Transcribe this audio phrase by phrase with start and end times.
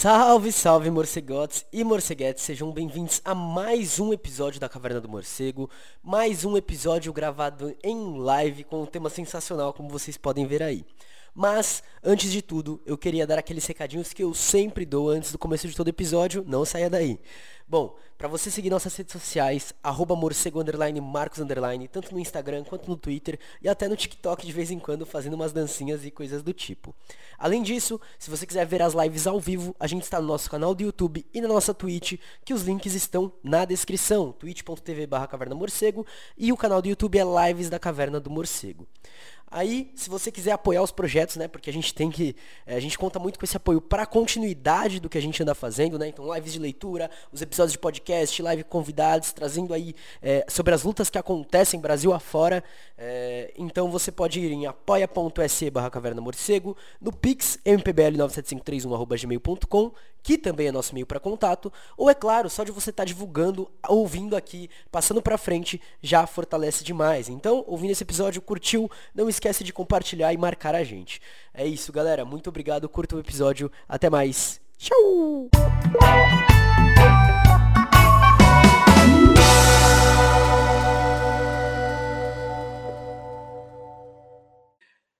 [0.00, 5.68] Salve, salve, morcegotes e morceguetes, sejam bem-vindos a mais um episódio da Caverna do Morcego,
[6.00, 10.84] mais um episódio gravado em live com um tema sensacional, como vocês podem ver aí.
[11.40, 15.38] Mas, antes de tudo, eu queria dar aqueles recadinhos que eu sempre dou antes do
[15.38, 17.20] começo de todo episódio, não saia daí.
[17.68, 22.64] Bom, para você seguir nossas redes sociais, arroba morcego underline, marcos underline, tanto no Instagram
[22.64, 26.10] quanto no Twitter e até no TikTok de vez em quando fazendo umas dancinhas e
[26.10, 26.92] coisas do tipo.
[27.38, 30.50] Além disso, se você quiser ver as lives ao vivo, a gente está no nosso
[30.50, 32.14] canal do YouTube e na nossa Twitch,
[32.44, 36.04] que os links estão na descrição, twitch.tv barra caverna morcego
[36.36, 38.88] e o canal do YouTube é Lives da Caverna do Morcego.
[39.50, 42.80] Aí, se você quiser apoiar os projetos, né, porque a gente tem que, é, a
[42.80, 45.98] gente conta muito com esse apoio para a continuidade do que a gente anda fazendo,
[45.98, 46.08] né?
[46.08, 50.82] Então, lives de leitura, os episódios de podcast, live convidados, trazendo aí é, sobre as
[50.82, 52.62] lutas que acontecem Brasil afora.
[52.96, 60.66] É, então, você pode ir em apoia.se barra caverna morcego, no pix mpbl97531@gmail.com, que também
[60.66, 64.36] é nosso e-mail para contato, ou é claro, só de você estar tá divulgando, ouvindo
[64.36, 67.28] aqui, passando para frente, já fortalece demais.
[67.28, 71.20] Então, ouvindo esse episódio, curtiu, não esquece de compartilhar e marcar a gente.
[71.54, 72.24] É isso, galera.
[72.24, 72.88] Muito obrigado.
[72.88, 73.70] Curta o episódio.
[73.88, 74.60] Até mais.
[74.76, 75.48] Tchau!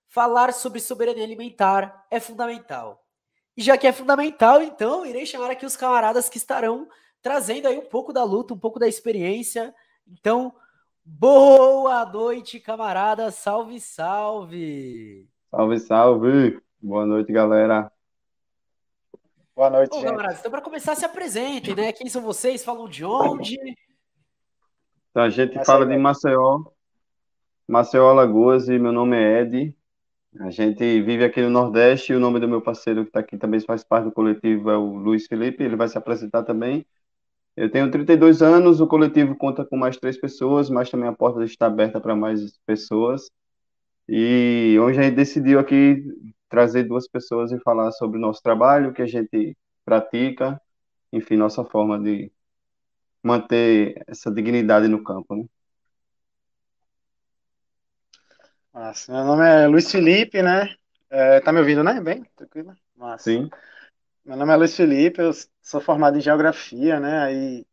[0.09, 3.05] Falar sobre soberania alimentar é fundamental.
[3.55, 6.87] E já que é fundamental, então irei chamar aqui os camaradas que estarão
[7.21, 9.73] trazendo aí um pouco da luta, um pouco da experiência.
[10.07, 10.53] Então,
[11.17, 13.31] Boa noite, camarada.
[13.31, 15.27] Salve, salve.
[15.49, 16.61] Salve, salve.
[16.79, 17.91] Boa noite, galera.
[19.55, 20.05] Boa noite, Ô, gente.
[20.05, 21.91] camaradas, então para começar, se apresentem, né?
[21.91, 22.63] Quem são vocês?
[22.63, 23.57] Falam de onde?
[25.09, 25.65] Então, a gente Maceió.
[25.65, 26.63] fala de Maceió,
[27.67, 29.75] Maceió, Alagoas, e meu nome é Ed.
[30.39, 33.35] A gente vive aqui no Nordeste e o nome do meu parceiro que está aqui
[33.35, 36.85] também faz parte do coletivo é o Luiz Felipe, ele vai se apresentar também.
[37.59, 41.43] Eu tenho 32 anos, o coletivo conta com mais três pessoas, mas também a porta
[41.43, 43.29] está aberta para mais pessoas.
[44.07, 46.01] E hoje a gente decidiu aqui
[46.47, 50.57] trazer duas pessoas e falar sobre o nosso trabalho, que a gente pratica,
[51.11, 52.31] enfim, nossa forma de
[53.21, 55.35] manter essa dignidade no campo.
[55.35, 55.45] Né?
[58.73, 60.73] Nossa, meu nome é Luiz Felipe, né?
[61.09, 61.99] É, tá me ouvindo, né?
[61.99, 62.73] Bem, tranquilo?
[62.95, 63.25] Massa.
[63.25, 63.49] Sim.
[64.25, 65.31] Meu nome é Luiz Felipe, eu
[65.61, 67.19] sou formado em Geografia, né?
[67.23, 67.65] Aí,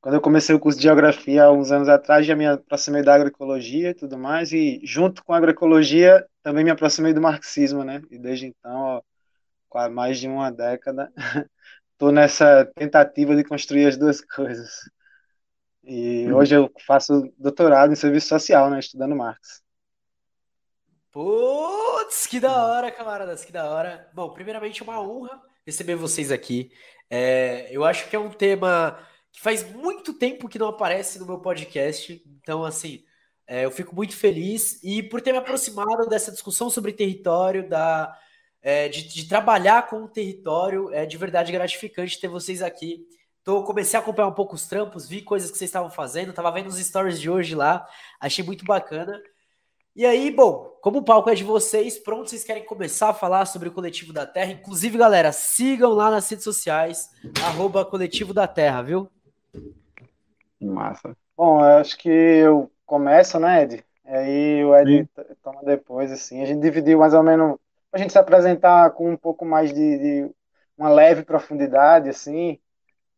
[0.00, 3.14] quando eu comecei o curso de Geografia há uns anos atrás, já me aproximei da
[3.14, 8.02] agroecologia e tudo mais, e junto com a agroecologia também me aproximei do marxismo, né?
[8.10, 9.02] E desde então,
[9.74, 11.12] há mais de uma década,
[11.92, 14.90] estou nessa tentativa de construir as duas coisas.
[15.84, 16.36] E uhum.
[16.36, 18.78] hoje eu faço doutorado em serviço social, né?
[18.78, 19.62] Estudando Marx.
[21.12, 24.08] Putz, que da hora, camaradas, que da hora.
[24.12, 26.70] Bom, primeiramente, uma honra receber vocês aqui.
[27.10, 28.98] É, eu acho que é um tema
[29.32, 32.22] que faz muito tempo que não aparece no meu podcast.
[32.40, 33.04] Então, assim,
[33.46, 38.16] é, eu fico muito feliz e por ter me aproximado dessa discussão sobre território, da,
[38.62, 40.92] é, de, de, trabalhar com o território.
[40.92, 43.06] É de verdade gratificante ter vocês aqui.
[43.44, 46.50] Tô, comecei a acompanhar um pouco os trampos, vi coisas que vocês estavam fazendo, tava
[46.50, 47.86] vendo os stories de hoje lá,
[48.20, 49.22] achei muito bacana.
[49.96, 53.46] E aí, bom, como o palco é de vocês, pronto, vocês querem começar a falar
[53.46, 54.52] sobre o Coletivo da Terra?
[54.52, 57.08] Inclusive, galera, sigam lá nas redes sociais,
[57.42, 59.08] arroba Coletivo da Terra, viu?
[60.60, 61.16] Massa.
[61.34, 63.84] Bom, eu acho que eu começo, né, Ed?
[64.04, 65.34] E aí o Ed Sim.
[65.42, 66.42] toma depois, assim.
[66.42, 67.56] A gente dividiu mais ou menos,
[67.90, 70.30] a gente se apresentar com um pouco mais de, de
[70.76, 72.58] uma leve profundidade, assim.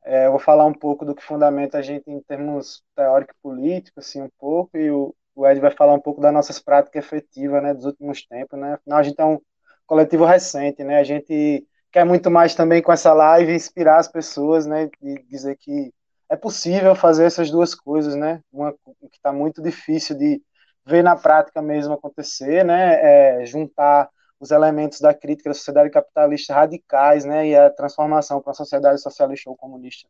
[0.04, 4.22] É, eu vou falar um pouco do que fundamenta a gente em termos teórico-político, assim,
[4.22, 7.72] um pouco, e o, o Ed vai falar um pouco das nossas práticas efetivas, né,
[7.72, 8.74] dos últimos tempos, né?
[8.74, 9.40] Afinal, a gente é um
[9.86, 10.98] coletivo recente, né?
[10.98, 14.90] A gente quer muito mais também com essa live inspirar as pessoas, né?
[15.00, 15.94] E dizer que
[16.28, 18.42] é possível fazer essas duas coisas, né?
[18.52, 20.42] Uma que está muito difícil de
[20.84, 23.40] ver na prática mesmo acontecer, né?
[23.40, 24.10] É juntar
[24.40, 27.46] os elementos da crítica da sociedade capitalista radicais, né?
[27.48, 30.08] E a transformação para uma sociedade socialista ou comunista,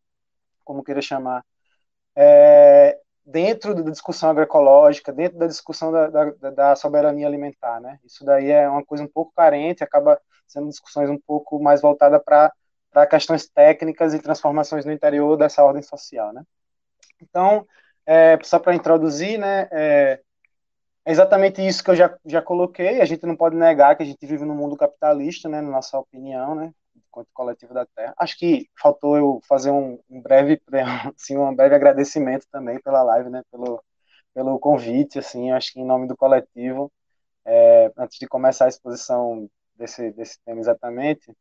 [0.64, 1.44] como queira chamar.
[2.16, 2.98] É,
[3.30, 7.98] dentro da discussão agroecológica, dentro da discussão da, da, da, soberania alimentar, né?
[8.04, 12.22] Isso daí é uma coisa um pouco carente, acaba sendo discussões um pouco mais voltadas
[12.24, 12.52] para
[12.90, 16.42] para questões técnicas e transformações no interior dessa ordem social, né?
[17.20, 17.66] Então,
[18.06, 20.20] é, só para introduzir, né, é,
[21.04, 24.06] é, exatamente isso que eu já, já coloquei, a gente não pode negar que a
[24.06, 26.72] gente vive num mundo capitalista, né, na nossa opinião, né,
[27.08, 28.14] enquanto coletivo da Terra.
[28.18, 30.60] Acho que faltou eu fazer um, um breve,
[31.16, 33.82] assim, um breve agradecimento também pela live, né, pelo,
[34.34, 36.92] pelo convite, assim, acho que em nome do coletivo,
[37.44, 41.32] é, antes de começar a exposição desse, desse tema exatamente,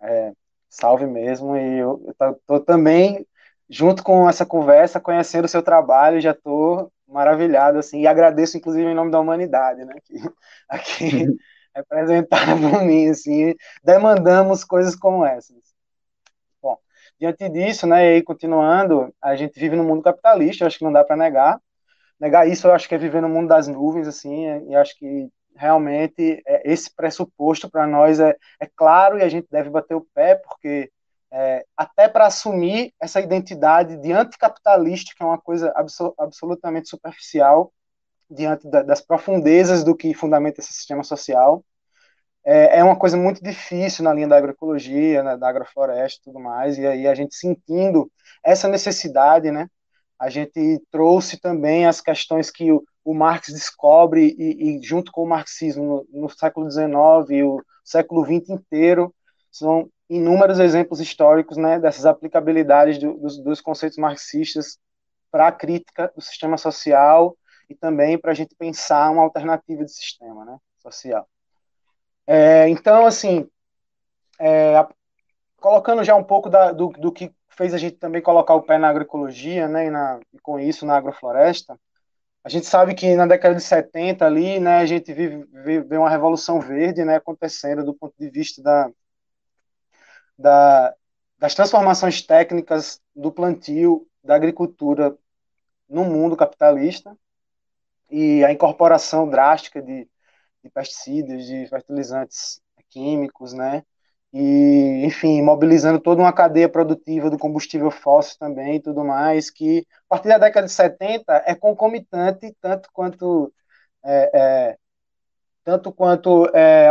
[0.00, 0.32] é,
[0.68, 1.56] salve mesmo.
[1.56, 3.26] E eu estou também,
[3.68, 8.88] junto com essa conversa, conhecendo o seu trabalho, já estou maravilhado, assim, e agradeço, inclusive,
[8.90, 9.94] em nome da humanidade, né,
[10.68, 11.26] aqui
[11.76, 15.56] representada por mim, assim, demandamos coisas como essas.
[16.62, 16.78] Bom,
[17.20, 20.92] diante disso, né, e aí continuando, a gente vive no mundo capitalista, acho que não
[20.92, 21.60] dá para negar,
[22.18, 25.28] negar isso eu acho que é viver no mundo das nuvens, assim, e acho que
[25.54, 30.06] realmente é, esse pressuposto para nós é, é claro e a gente deve bater o
[30.14, 30.90] pé, porque
[31.30, 37.72] é, até para assumir essa identidade de anticapitalista, que é uma coisa absol absolutamente superficial,
[38.30, 41.64] diante da, das profundezas do que fundamenta esse sistema social,
[42.44, 46.38] é, é, uma coisa muito difícil na linha da agroecologia, né, da agrofloresta e tudo
[46.38, 48.10] mais, e aí a gente sentindo
[48.44, 49.68] essa necessidade, né,
[50.18, 55.24] a gente trouxe também as questões que o, o Marx descobre e, e, junto com
[55.24, 56.86] o marxismo no, no século XIX
[57.30, 59.12] e o século XX inteiro,
[59.50, 64.78] são inúmeros exemplos históricos né, dessas aplicabilidades do, dos, dos conceitos marxistas
[65.30, 67.36] para a crítica do sistema social
[67.68, 71.28] e também para a gente pensar uma alternativa de sistema né, social.
[72.26, 73.48] É, então, assim,
[74.40, 74.86] é,
[75.56, 78.78] colocando já um pouco da, do, do que fez a gente também colocar o pé
[78.78, 81.78] na agroecologia, né, e, na, e com isso na agrofloresta,
[82.44, 86.10] a gente sabe que na década de 70 ali, né, a gente vive, vive uma
[86.10, 88.90] revolução verde, né, acontecendo do ponto de vista da,
[90.38, 90.94] da,
[91.38, 95.16] das transformações técnicas do plantio da agricultura
[95.88, 97.16] no mundo capitalista
[98.10, 100.08] e a incorporação drástica de,
[100.62, 102.60] de pesticidas, de fertilizantes
[102.90, 103.82] químicos, né?
[104.32, 109.86] E, enfim, mobilizando toda uma cadeia produtiva do combustível fóssil também e tudo mais, que
[110.10, 113.52] a partir da década de 70 é concomitante, tanto quanto
[114.04, 114.78] é, é,
[115.64, 116.88] tanto quanto é,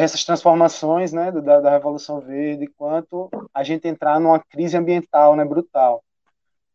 [0.00, 5.44] essas transformações né, da, da, Revolução Verde, quanto a gente entrar numa crise ambiental né,
[5.44, 6.04] brutal.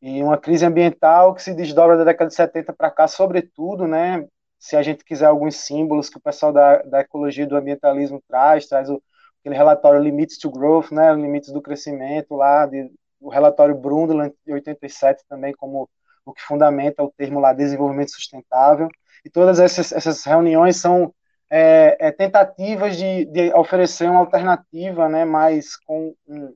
[0.03, 4.27] E uma crise ambiental que se desdobra da década de 70 para cá, sobretudo, né,
[4.59, 8.21] se a gente quiser alguns símbolos que o pessoal da, da ecologia e do ambientalismo
[8.27, 9.01] traz, traz o,
[9.39, 12.91] aquele relatório Limits to Growth, né, Limites do Crescimento, lá, de,
[13.21, 15.89] o relatório Brundtland, de 87, também, como
[16.25, 18.89] o que fundamenta o termo lá desenvolvimento sustentável.
[19.23, 21.13] E todas essas, essas reuniões são
[21.49, 26.53] é, é, tentativas de, de, oferecer uma alternativa, né, mais com um,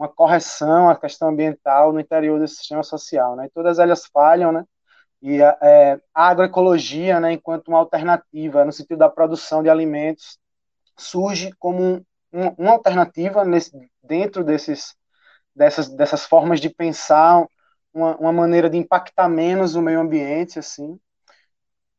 [0.00, 4.52] uma correção à questão ambiental no interior desse sistema social, né, e todas elas falham,
[4.52, 4.64] né,
[5.20, 10.38] e a, é, a agroecologia, né, enquanto uma alternativa no sentido da produção de alimentos,
[10.96, 13.72] surge como um, um, uma alternativa nesse,
[14.02, 14.94] dentro desses,
[15.54, 17.46] dessas, dessas formas de pensar
[17.92, 20.98] uma, uma maneira de impactar menos o meio ambiente, assim,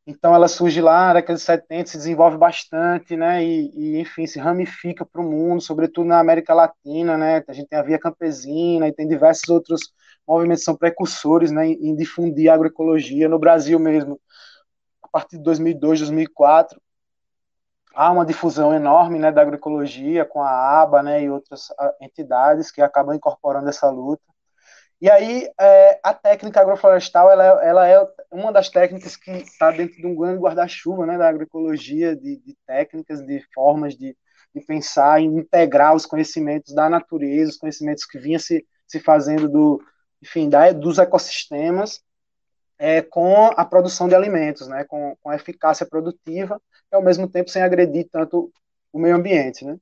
[0.06, 3.44] então ela surge lá na década de 70, se desenvolve bastante, né?
[3.44, 7.44] E, e enfim, se ramifica para o mundo, sobretudo na América Latina, né?
[7.46, 9.92] A gente tem a Via Campesina e tem diversos outros
[10.26, 14.20] movimentos que são precursores, né, em, difundir a agroecologia no Brasil mesmo.
[15.02, 16.80] A partir de 2002, 2004,
[17.94, 21.68] há uma difusão enorme, né, da agroecologia com a ABA, né, e outras
[22.00, 24.22] entidades que acabam incorporando essa luta.
[25.00, 29.70] E aí, é, a técnica agroflorestal, ela, é, ela é uma das técnicas que está
[29.70, 34.14] dentro de um grande guarda-chuva né, da agroecologia, de, de, técnicas, de formas de,
[34.54, 39.48] de pensar e integrar os conhecimentos da natureza, os conhecimentos que vinham se, se fazendo
[39.48, 39.82] do,
[40.22, 42.02] enfim, da, dos ecossistemas,
[42.78, 46.60] é, com a produção de alimentos, né, com, com eficácia produtiva,
[46.92, 48.52] e ao mesmo tempo sem agredir tanto
[48.92, 49.78] o meio ambiente, né.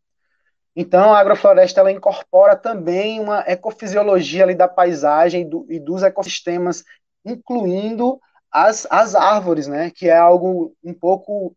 [0.81, 6.85] Então, a agrofloresta ela incorpora também uma ecofisiologia ali da paisagem do, e dos ecossistemas,
[7.25, 11.53] incluindo as, as árvores, né, que é algo um pouco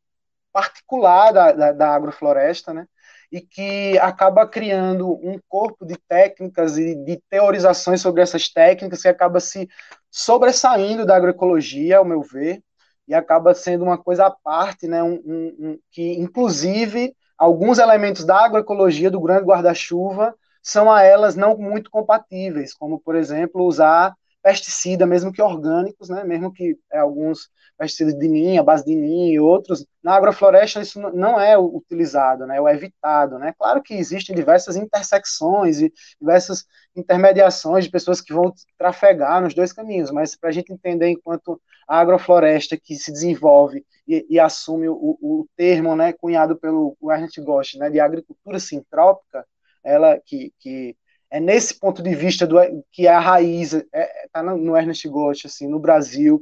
[0.51, 2.87] particular da, da, da agrofloresta, né,
[3.31, 9.07] e que acaba criando um corpo de técnicas e de teorizações sobre essas técnicas que
[9.07, 9.69] acaba se
[10.09, 12.63] sobressaindo da agroecologia, ao meu ver,
[13.07, 18.23] e acaba sendo uma coisa à parte, né, um, um, um que inclusive alguns elementos
[18.23, 24.15] da agroecologia do grande guarda-chuva são a elas não muito compatíveis, como, por exemplo, usar
[24.41, 28.95] pesticida, mesmo que orgânicos, né, mesmo que é, alguns pesticidas de ninho, a base de
[28.95, 33.93] ninho e outros, na agrofloresta isso não é utilizado, né, é evitado, né, claro que
[33.93, 40.35] existem diversas intersecções e diversas intermediações de pessoas que vão trafegar nos dois caminhos, mas
[40.35, 45.47] para a gente entender enquanto a agrofloresta que se desenvolve e, e assume o, o,
[45.55, 49.45] termo, né, cunhado pelo Ernest Gosch, né, de agricultura sintrópica,
[49.83, 50.95] ela que, que
[51.31, 52.57] é nesse ponto de vista do
[52.91, 56.41] que é a raiz está é, tá no, Ernest Gosch, assim, no Brasil,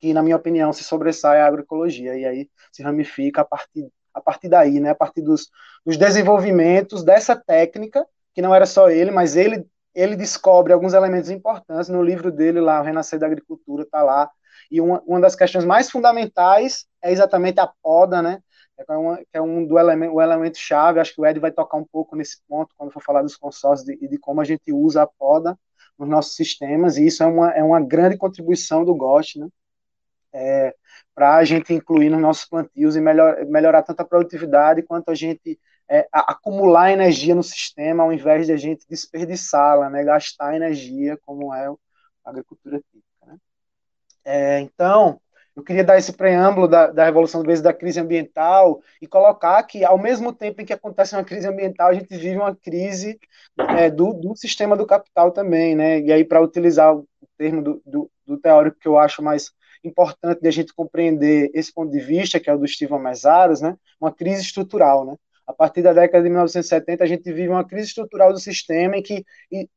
[0.00, 4.20] que na minha opinião se sobressai a agroecologia e aí se ramifica a partir a
[4.20, 5.48] partir daí, né, a partir dos,
[5.86, 10.94] dos desenvolvimentos dessa técnica que que não era só ele, mas ele ele descobre alguns
[10.94, 14.30] elementos importantes no livro dele lá, O Renascer da Agricultura, está lá.
[14.70, 18.40] E uma, uma das questões mais fundamentais é exatamente a poda, né?
[18.88, 21.00] É, uma, é um do elemento, o elemento chave.
[21.00, 23.88] Acho que o Ed vai tocar um pouco nesse ponto quando for falar dos consórcios
[23.88, 25.58] e de, de, como a gente usa a poda
[25.98, 26.96] nos nossos sistemas.
[26.96, 29.48] E isso é uma, é uma grande contribuição do GOST, né?
[30.32, 30.74] É,
[31.14, 35.14] para a gente incluir nos nossos plantios e melhor, melhorar tanto a produtividade quanto a
[35.14, 35.58] gente
[35.90, 41.52] é, acumular energia no sistema ao invés de a gente desperdiçá-la, né, gastar energia, como
[41.52, 41.74] é a
[42.24, 43.26] agricultura típica.
[43.26, 43.38] Né?
[44.24, 45.20] É, então,
[45.54, 49.84] eu queria dar esse preâmbulo da, da Revolução vezes da crise ambiental e colocar que,
[49.84, 53.18] ao mesmo tempo em que acontece uma crise ambiental, a gente vive uma crise
[53.76, 56.00] é, do, do sistema do capital também, né?
[56.00, 59.50] E aí, para utilizar o termo do, do, do teórico que eu acho mais
[59.82, 63.60] importante de a gente compreender esse ponto de vista, que é o do Steven Mesaros,
[63.60, 63.76] né?
[64.00, 65.16] Uma crise estrutural, né?
[65.50, 69.02] a partir da década de 1970, a gente vive uma crise estrutural do sistema em
[69.02, 69.24] que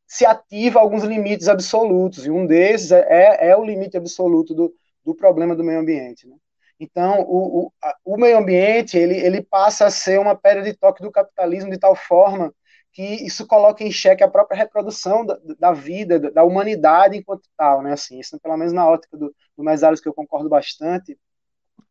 [0.06, 4.72] se ativa alguns limites absolutos, e um desses é, é, é o limite absoluto do,
[5.06, 6.28] do problema do meio ambiente.
[6.28, 6.36] Né?
[6.80, 10.74] Então, o, o, a, o, meio ambiente ele, ele passa a ser uma pedra de
[10.74, 12.54] toque do capitalismo de tal forma
[12.92, 17.82] que isso coloca em xeque a própria reprodução da, da vida, da, humanidade enquanto tal,
[17.82, 17.94] né?
[17.94, 21.18] Assim, isso pelo menos na ótica do, do Mesaros, que eu concordo bastante,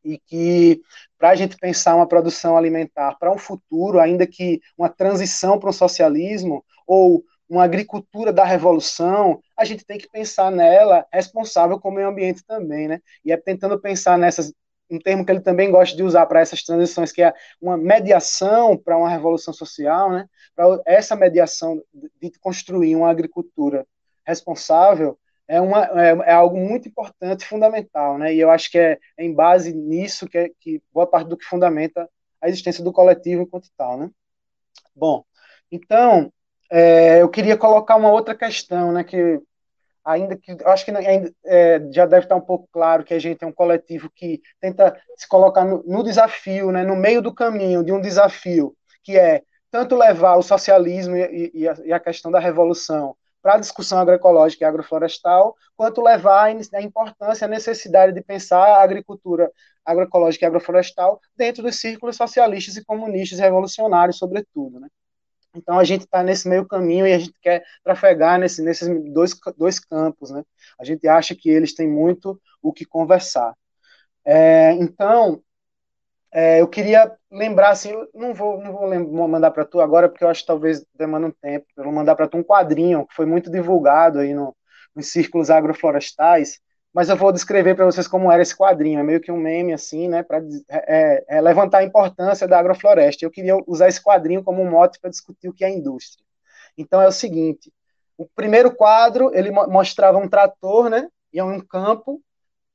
[0.04, 0.80] e que
[1.18, 5.70] para a gente pensar uma produção alimentar para um futuro, ainda que uma transição para
[5.70, 11.90] o socialismo ou uma agricultura da revolução, a gente tem que pensar nela responsável com
[11.90, 13.00] o meio ambiente também, né?
[13.22, 14.54] E é tentando pensar nessas
[14.90, 18.76] um termo que ele também gosta de usar para essas transições, que é uma mediação
[18.76, 20.26] para uma revolução social, né?
[20.54, 21.82] Para essa mediação
[22.20, 23.86] de construir uma agricultura
[24.26, 28.34] responsável, é, uma, é, é, algo muito importante, fundamental, né?
[28.34, 31.36] E eu acho que é, é em base nisso que, é, que boa parte do
[31.36, 32.08] que fundamenta
[32.40, 34.10] a existência do coletivo enquanto tal, né?
[34.94, 35.24] Bom,
[35.70, 36.32] então
[36.74, 39.04] é, eu queria colocar uma outra questão, né?
[39.04, 39.38] Que
[40.02, 43.44] ainda que acho que ainda, é, já deve estar um pouco claro que a gente
[43.44, 46.82] é um coletivo que tenta se colocar no, no desafio, né?
[46.82, 48.74] No meio do caminho de um desafio
[49.04, 53.54] que é tanto levar o socialismo e, e, a, e a questão da revolução para
[53.54, 59.50] a discussão agroecológica e agroflorestal, quanto levar a importância, a necessidade de pensar a agricultura
[59.84, 64.80] agroecológica e agroflorestal dentro dos círculos socialistas e comunistas revolucionários, sobretudo.
[64.80, 64.88] Né?
[65.54, 69.38] Então a gente está nesse meio caminho e a gente quer trafegar nesse, nesses dois,
[69.56, 70.30] dois campos.
[70.30, 70.42] Né?
[70.78, 73.54] A gente acha que eles têm muito o que conversar.
[74.24, 75.42] É, então,
[76.32, 80.28] é, eu queria lembrar, assim, não vou, não vou mandar para tu agora, porque eu
[80.28, 81.66] acho que talvez demanda um tempo.
[81.76, 84.56] Eu vou mandar para tu um quadrinho que foi muito divulgado aí no,
[84.94, 86.60] nos círculos agroflorestais,
[86.92, 89.00] mas eu vou descrever para vocês como era esse quadrinho.
[89.00, 93.24] É meio que um meme, assim, né, para é, é, levantar a importância da agrofloresta.
[93.24, 96.24] Eu queria usar esse quadrinho como um mote para discutir o que é indústria.
[96.76, 97.72] Então é o seguinte:
[98.16, 102.22] o primeiro quadro ele mostrava um trator, né, e é um campo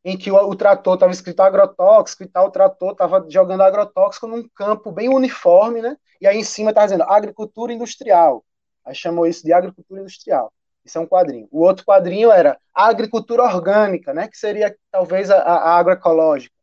[0.03, 4.25] em que o, o trator estava escrito agrotóxico e tal, o trator estava jogando agrotóxico
[4.25, 5.97] num campo bem uniforme, né?
[6.21, 8.43] E aí em cima estava dizendo agricultura industrial.
[8.85, 10.51] Aí chamou isso de agricultura industrial.
[10.87, 11.47] Isso é um quadrinho.
[11.51, 14.27] O outro quadrinho era agricultura orgânica, né?
[14.27, 16.55] Que seria talvez a, a agroecológica.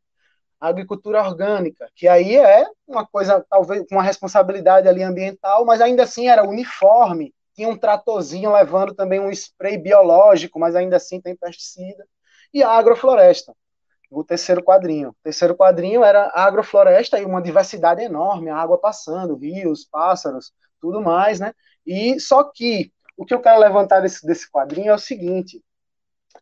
[0.59, 5.83] A agricultura orgânica, que aí é uma coisa, talvez, com uma responsabilidade ali ambiental, mas
[5.83, 7.35] ainda assim era uniforme.
[7.55, 12.07] Tinha um tratorzinho levando também um spray biológico, mas ainda assim tem pesticida
[12.53, 13.55] e a agrofloresta.
[14.11, 15.11] O terceiro quadrinho.
[15.11, 20.53] O terceiro quadrinho era a agrofloresta e uma diversidade enorme, a água passando, rios, pássaros,
[20.81, 21.53] tudo mais, né?
[21.87, 25.63] E só que o que eu quero levantar desse, desse quadrinho é o seguinte: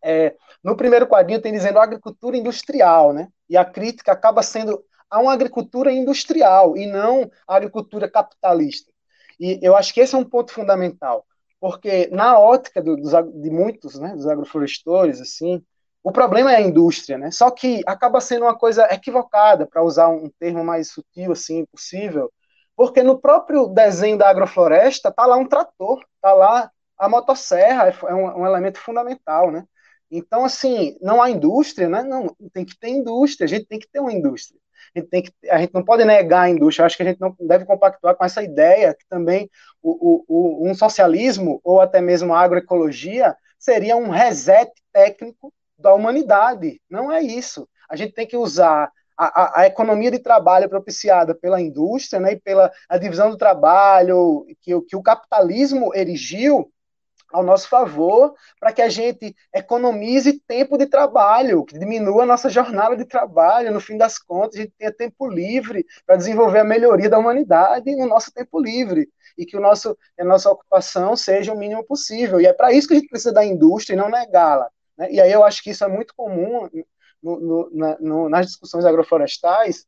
[0.02, 3.28] é, no primeiro quadrinho tem dizendo agricultura industrial, né?
[3.48, 8.90] E a crítica acaba sendo a uma agricultura industrial e não a agricultura capitalista.
[9.38, 11.26] E eu acho que esse é um ponto fundamental,
[11.60, 15.62] porque na ótica do, dos, de muitos, né, dos agroflorestores, assim,
[16.02, 17.30] o problema é a indústria, né?
[17.30, 22.32] Só que acaba sendo uma coisa equivocada, para usar um termo mais sutil assim possível,
[22.82, 28.10] porque no próprio desenho da agrofloresta tá lá um trator, tá lá a motosserra, é,
[28.10, 29.64] é um, um elemento fundamental, né?
[30.10, 32.02] Então, assim, não há indústria, né?
[32.02, 34.58] Não, tem que ter indústria, a gente tem que ter uma indústria.
[34.92, 37.20] A gente, tem que, a gente não pode negar a indústria, acho que a gente
[37.20, 39.48] não deve compactuar com essa ideia que também
[39.80, 45.94] o, o, o um socialismo ou até mesmo a agroecologia seria um reset técnico da
[45.94, 46.80] humanidade.
[46.90, 47.68] Não é isso.
[47.88, 48.90] A gente tem que usar
[49.24, 54.46] a, a, economia de trabalho propiciada pela indústria né, e pela a divisão do trabalho
[54.60, 56.70] que, que o capitalismo erigiu
[57.32, 62.50] ao nosso favor para que a gente economize tempo de trabalho, que diminua a nossa
[62.50, 63.72] jornada de trabalho.
[63.72, 67.96] No fim das contas, a gente tenha tempo livre para desenvolver a melhoria da humanidade
[67.96, 72.40] no nosso tempo livre e que o nosso, a nossa ocupação seja o mínimo possível.
[72.40, 74.68] E é para isso que a gente precisa da indústria e não negá-la.
[74.96, 75.12] Né?
[75.12, 76.68] E aí eu acho que isso é muito comum
[77.22, 79.86] no, no, na, no, nas discussões agroflorestais,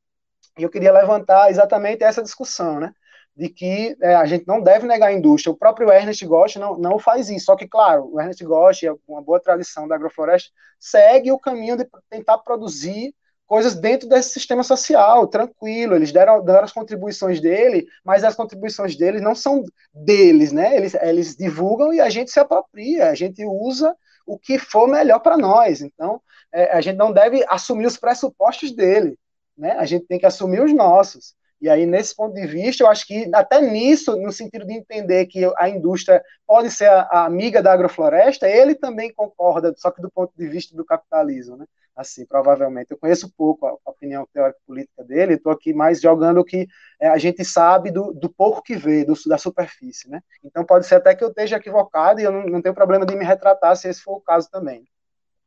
[0.58, 2.92] e eu queria levantar exatamente essa discussão, né?
[3.36, 5.52] de que é, a gente não deve negar a indústria.
[5.52, 7.46] O próprio Ernest Gosch não, não faz isso.
[7.46, 11.76] Só que, claro, o Ernest Gosch, é uma boa tradição da agrofloresta, segue o caminho
[11.76, 13.12] de tentar produzir
[13.46, 15.96] coisas dentro desse sistema social, tranquilo.
[15.96, 20.76] Eles deram, deram as contribuições dele, mas as contribuições deles não são deles, né?
[20.76, 23.94] Eles, eles divulgam e a gente se apropria, a gente usa
[24.26, 25.82] o que for melhor para nós.
[25.82, 26.20] Então,
[26.54, 29.18] é, a gente não deve assumir os pressupostos dele,
[29.58, 29.72] né?
[29.72, 31.34] A gente tem que assumir os nossos.
[31.60, 35.26] E aí, nesse ponto de vista, eu acho que até nisso, no sentido de entender
[35.26, 40.02] que a indústria pode ser a, a amiga da agrofloresta, ele também concorda, só que
[40.02, 41.64] do ponto de vista do capitalismo, né?
[41.96, 42.90] Assim, provavelmente.
[42.90, 46.68] Eu conheço pouco a, opinião teórica política dele, estou aqui mais jogando o que
[47.00, 50.20] é, a gente sabe do, do pouco que vê, do, da superfície, né?
[50.44, 53.16] Então, pode ser até que eu esteja equivocado e eu não, não tenho problema de
[53.16, 54.84] me retratar se esse for o caso também.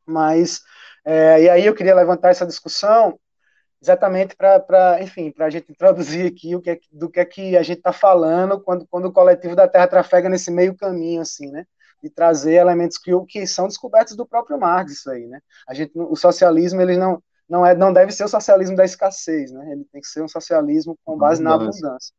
[0.07, 0.61] Mas,
[1.05, 3.19] é, e aí eu queria levantar essa discussão
[3.81, 7.57] exatamente para, enfim, para a gente introduzir aqui o que é, do que é que
[7.57, 11.51] a gente está falando quando, quando o coletivo da Terra trafega nesse meio caminho, assim,
[11.51, 11.65] né?
[12.01, 15.39] De trazer elementos que, que são descobertos do próprio Marx, isso aí, né?
[15.67, 19.51] A gente, o socialismo, ele não, não, é, não deve ser o socialismo da escassez,
[19.51, 19.71] né?
[19.71, 22.13] Ele tem que ser um socialismo com base na abundância.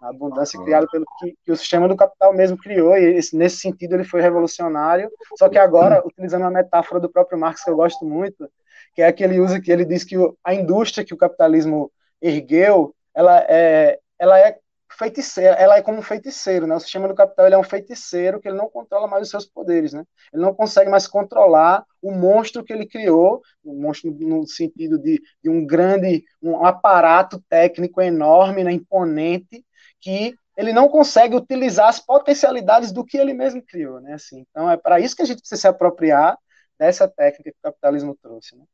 [0.00, 3.56] Na abundância criada pelo que, que, o sistema do capital mesmo criou, e esse, nesse
[3.56, 7.76] sentido ele foi revolucionário, só que agora, utilizando a metáfora do próprio Marx, que eu
[7.76, 8.48] gosto muito,
[8.94, 11.90] que é aquele uso que ele diz que a indústria que o capitalismo
[12.22, 14.58] ergueu, ela é, ela é
[14.96, 16.74] feiticeira, ela é como um feiticeiro, né?
[16.74, 19.46] O sistema do capital ele é um feiticeiro que ele não controla mais os seus
[19.46, 20.04] poderes, né?
[20.32, 25.20] Ele não consegue mais controlar o monstro que ele criou, um monstro no sentido de,
[25.42, 29.64] de um grande, um aparato técnico enorme, né, imponente,
[30.00, 34.14] que ele não consegue utilizar as potencialidades do que ele mesmo criou, né?
[34.14, 36.36] Assim, então é para isso que a gente precisa se apropriar
[36.78, 38.64] dessa técnica que o capitalismo trouxe, né?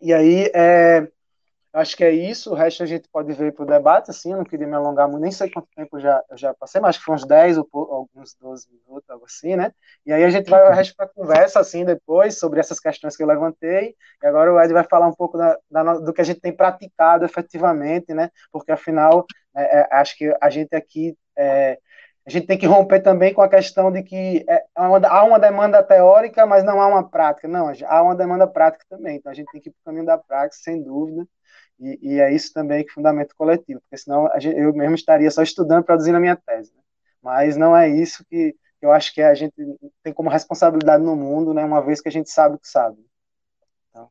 [0.00, 1.08] E aí, é,
[1.80, 2.52] acho que é isso.
[2.52, 4.10] O resto a gente pode ver para o debate.
[4.10, 6.80] Assim, eu não queria me alongar muito, nem sei quanto tempo eu já, já passei,
[6.80, 9.72] mas acho que foi uns 10 ou alguns 12 minutos, algo assim, né?
[10.06, 13.22] E aí a gente vai o resto para conversa, assim, depois, sobre essas questões que
[13.22, 13.94] eu levantei.
[14.22, 16.52] E agora o Ed vai falar um pouco da, da, do que a gente tem
[16.54, 18.30] praticado efetivamente, né?
[18.52, 21.16] Porque, afinal, é, é, acho que a gente aqui.
[21.36, 21.78] É,
[22.26, 25.82] a gente tem que romper também com a questão de que é, há uma demanda
[25.82, 27.46] teórica, mas não há uma prática.
[27.46, 29.16] Não, há uma demanda prática também.
[29.16, 31.26] Então a gente tem que ir para o caminho da prática, sem dúvida.
[31.78, 35.42] E, e, é isso também que fundamento coletivo, porque senão gente, eu mesmo estaria só
[35.42, 36.72] estudando, produzindo a minha tese.
[36.74, 36.82] Né?
[37.22, 39.54] Mas não é isso que eu acho que a gente
[40.02, 41.64] tem como responsabilidade no mundo, né?
[41.64, 42.98] Uma vez que a gente sabe o que sabe.
[43.88, 44.10] Então.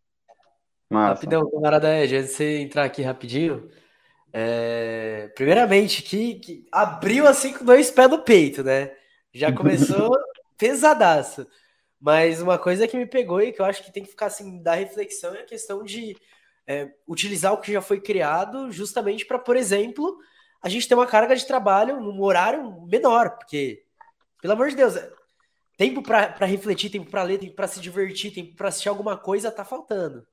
[0.91, 3.69] Rapidão, camarada Ed, antes de você entrar aqui rapidinho,
[4.33, 8.91] é, primeiramente, que, que, abriu assim com dois pés no peito, né?
[9.31, 10.11] Já começou
[10.57, 11.47] pesadaço.
[12.01, 14.61] Mas uma coisa que me pegou e que eu acho que tem que ficar assim
[14.61, 16.17] da reflexão é a questão de
[16.67, 20.17] é, utilizar o que já foi criado justamente para, por exemplo,
[20.61, 23.83] a gente ter uma carga de trabalho num horário menor, porque,
[24.41, 25.11] pelo amor de Deus, é,
[25.77, 29.51] tempo para refletir, tempo para ler, tempo para se divertir, tempo para assistir alguma coisa
[29.51, 30.25] tá faltando.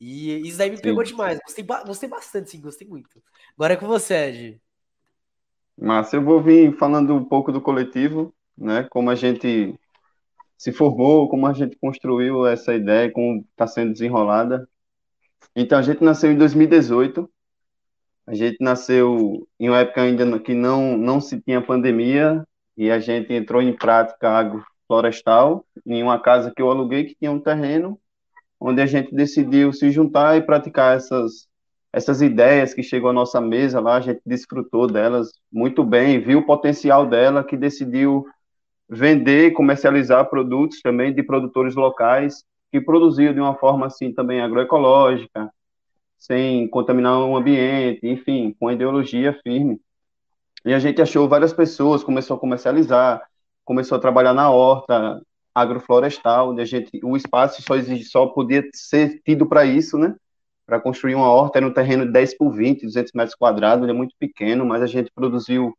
[0.00, 1.38] E isso daí me sim, pegou demais.
[1.44, 3.22] Gostei, gostei bastante, sim, gostei muito.
[3.56, 4.62] Agora é com você, Ed.
[5.76, 8.84] Márcio, eu vou vir falando um pouco do coletivo, né?
[8.84, 9.78] Como a gente
[10.56, 14.68] se formou, como a gente construiu essa ideia, como está sendo desenrolada.
[15.54, 17.28] Então, a gente nasceu em 2018.
[18.26, 22.44] A gente nasceu em uma época ainda que não, não se tinha pandemia
[22.76, 27.32] e a gente entrou em prática agroflorestal em uma casa que eu aluguei que tinha
[27.32, 27.98] um terreno
[28.60, 31.46] onde a gente decidiu se juntar e praticar essas,
[31.92, 36.40] essas ideias que chegou à nossa mesa lá, a gente desfrutou delas muito bem, viu
[36.40, 38.26] o potencial dela, que decidiu
[38.88, 44.40] vender e comercializar produtos também de produtores locais, que produziam de uma forma assim também
[44.40, 45.50] agroecológica,
[46.18, 49.80] sem contaminar o ambiente, enfim, com ideologia firme.
[50.64, 53.22] E a gente achou várias pessoas, começou a comercializar,
[53.64, 55.22] começou a trabalhar na horta,
[55.54, 60.14] agroflorestal, onde a gente, o espaço só, exige, só podia ser tido para isso, né?
[60.66, 63.92] Para construir uma horta, era um terreno de 10 por 20, 200 metros quadrados, ele
[63.92, 65.76] é muito pequeno, mas a gente produziu,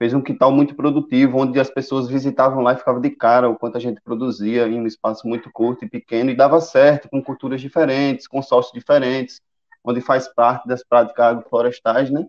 [0.00, 3.56] fez um quintal muito produtivo, onde as pessoas visitavam lá e ficavam de cara o
[3.56, 7.22] quanto a gente produzia em um espaço muito curto e pequeno, e dava certo, com
[7.22, 9.40] culturas diferentes, com sócios diferentes,
[9.84, 12.26] onde faz parte das práticas agroflorestais, né?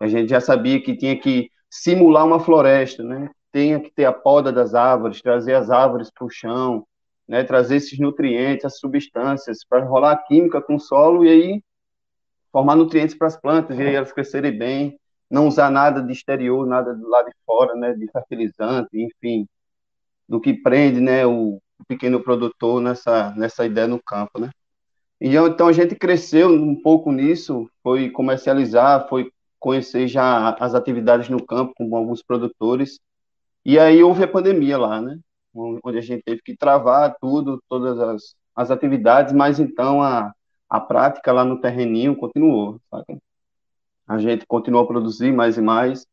[0.00, 3.30] A gente já sabia que tinha que simular uma floresta, né?
[3.54, 6.84] tenha que ter a poda das árvores, trazer as árvores para o chão,
[7.26, 11.62] né, trazer esses nutrientes, as substâncias, para rolar a química com o solo e aí
[12.50, 14.98] formar nutrientes para as plantas e aí elas crescerem bem,
[15.30, 19.46] não usar nada de exterior, nada do lado de fora, né, de fertilizante, enfim,
[20.28, 24.50] do que prende, né, o pequeno produtor nessa nessa ideia no campo, né?
[25.20, 31.44] Então a gente cresceu um pouco nisso, foi comercializar, foi conhecer já as atividades no
[31.44, 33.00] campo com alguns produtores.
[33.64, 35.18] E aí houve a pandemia lá, né?
[35.54, 40.32] Onde a gente teve que travar tudo, todas as, as atividades, mas então a,
[40.68, 43.18] a prática lá no terreninho continuou, sabe?
[44.06, 46.06] A gente continuou a produzir mais e mais.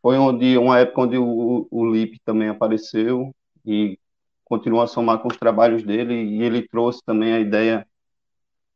[0.00, 3.98] Foi onde uma época onde o, o LIP também apareceu e
[4.44, 7.86] continuou a somar com os trabalhos dele e ele trouxe também a ideia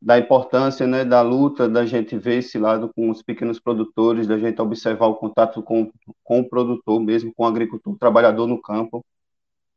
[0.00, 4.38] da importância né, da luta, da gente ver esse lado com os pequenos produtores, da
[4.38, 5.90] gente observar o contato com,
[6.22, 9.04] com o produtor mesmo, com o agricultor, o trabalhador no campo.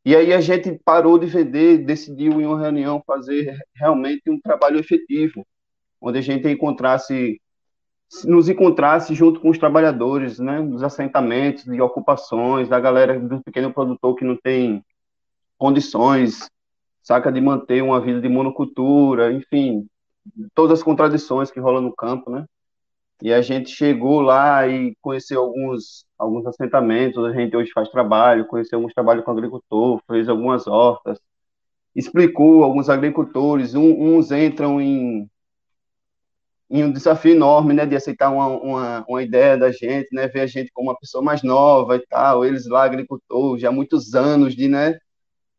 [0.06, 4.80] E aí a gente parou de vender, decidiu em uma reunião fazer realmente um trabalho
[4.80, 5.46] efetivo,
[6.02, 7.42] onde a gente encontrasse
[8.26, 13.72] nos encontrasse junto com os trabalhadores, né, dos assentamentos, de ocupações, da galera do pequeno
[13.72, 14.84] produtor que não tem
[15.58, 16.50] condições,
[17.04, 19.88] saca, de manter uma vida de monocultura, enfim,
[20.56, 22.46] todas as contradições que rolam no campo, né?
[23.22, 28.48] E a gente chegou lá e conheceu alguns, alguns assentamentos, a gente hoje faz trabalho,
[28.48, 31.20] conheceu alguns trabalhos com agricultor, fez algumas hortas,
[31.94, 35.30] explicou alguns agricultores, um, uns entram em,
[36.70, 40.42] em um desafio enorme, né, de aceitar uma, uma, uma, ideia da gente, né, ver
[40.42, 44.56] a gente como uma pessoa mais nova e tal, eles lá agricultor, já muitos anos
[44.56, 45.00] de, né,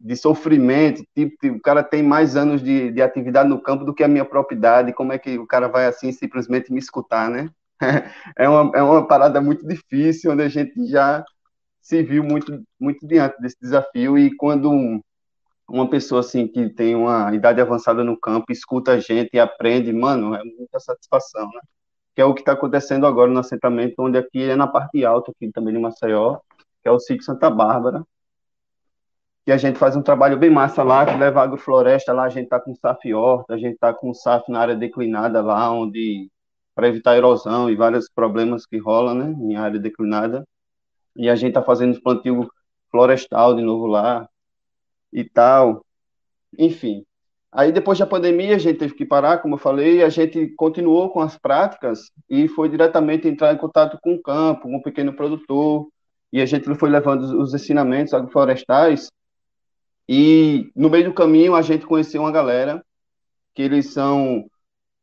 [0.00, 4.04] de sofrimento, tipo, o cara tem mais anos de, de atividade no campo do que
[4.04, 7.50] a minha propriedade, como é que o cara vai assim simplesmente me escutar, né?
[8.36, 11.24] É uma, é uma parada muito difícil, onde a gente já
[11.80, 15.02] se viu muito, muito diante desse desafio, e quando
[15.70, 19.92] uma pessoa assim que tem uma idade avançada no campo, escuta a gente e aprende,
[19.92, 21.60] mano, é muita satisfação, né?
[22.14, 25.30] Que é o que está acontecendo agora no assentamento, onde aqui é na parte alta,
[25.30, 26.38] aqui também de Maceió,
[26.82, 28.04] que é o sítio Santa Bárbara,
[29.44, 32.44] que a gente faz um trabalho bem massa lá, que leva agrofloresta, lá a gente
[32.44, 36.28] está com SAF horta, a gente está com SAF na área declinada lá, onde
[36.74, 40.44] para evitar erosão e vários problemas que rolam, né, em área declinada.
[41.16, 42.48] E a gente está fazendo plantio
[42.90, 44.28] florestal de novo lá
[45.12, 45.84] e tal.
[46.58, 47.04] Enfim.
[47.52, 51.10] Aí depois da pandemia a gente teve que parar, como eu falei, a gente continuou
[51.10, 55.12] com as práticas e foi diretamente entrar em contato com o campo, com o pequeno
[55.12, 55.88] produtor,
[56.32, 59.10] e a gente foi levando os ensinamentos agroflorestais
[60.12, 62.84] e no meio do caminho a gente conheceu uma galera
[63.54, 64.44] que eles são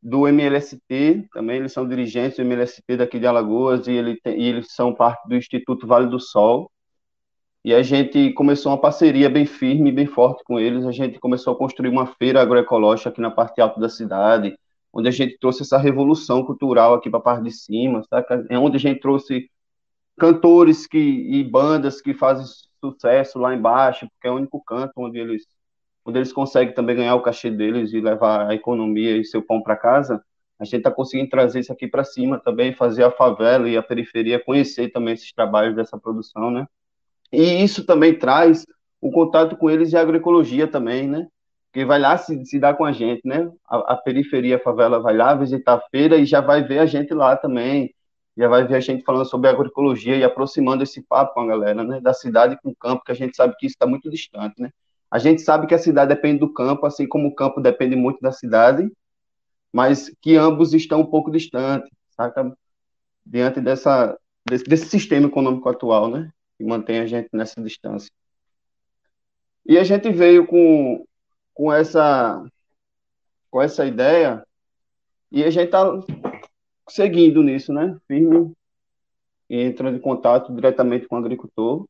[0.03, 4.47] do MLST, também eles são dirigentes do MLST daqui de Alagoas e, ele tem, e
[4.47, 6.69] eles são parte do Instituto Vale do Sol.
[7.67, 10.85] E a gente começou uma parceria bem firme, bem forte com eles.
[10.85, 14.57] A gente começou a construir uma feira agroecológica aqui na parte alta da cidade,
[14.93, 18.45] onde a gente trouxe essa revolução cultural aqui para a parte de cima, saca?
[18.49, 19.51] É onde a gente trouxe
[20.17, 22.45] cantores que, e bandas que fazem
[22.79, 25.45] sucesso lá embaixo, porque é o único canto onde eles,
[26.05, 29.61] onde eles conseguem também ganhar o cachê deles e levar a economia e seu pão
[29.61, 30.23] para casa.
[30.57, 33.83] A gente está conseguindo trazer isso aqui para cima também, fazer a favela e a
[33.83, 36.65] periferia conhecer também esses trabalhos dessa produção, né?
[37.31, 38.65] E isso também traz
[39.01, 41.27] o contato com eles de agroecologia também, né?
[41.73, 43.49] Que vai lá se, se dar com a gente, né?
[43.67, 46.85] A, a periferia, a favela vai lá visitar a feira e já vai ver a
[46.85, 47.93] gente lá também,
[48.37, 51.83] já vai ver a gente falando sobre agroecologia e aproximando esse papo com a galera,
[51.83, 54.61] né, da cidade com o campo, que a gente sabe que isso está muito distante,
[54.61, 54.69] né.
[55.09, 58.19] A gente sabe que a cidade depende do campo, assim como o campo depende muito
[58.21, 58.91] da cidade,
[59.71, 62.51] mas que ambos estão um pouco distantes, saca?
[63.25, 68.11] Diante dessa, desse, desse sistema econômico atual, né, que mantém a gente nessa distância.
[69.65, 71.05] E a gente veio com,
[71.53, 72.43] com essa
[73.49, 74.45] com essa ideia
[75.31, 75.83] e a gente está
[76.89, 77.97] seguindo nisso, né?
[78.07, 78.53] Firme
[79.49, 81.87] e entrando em contato diretamente com o agricultor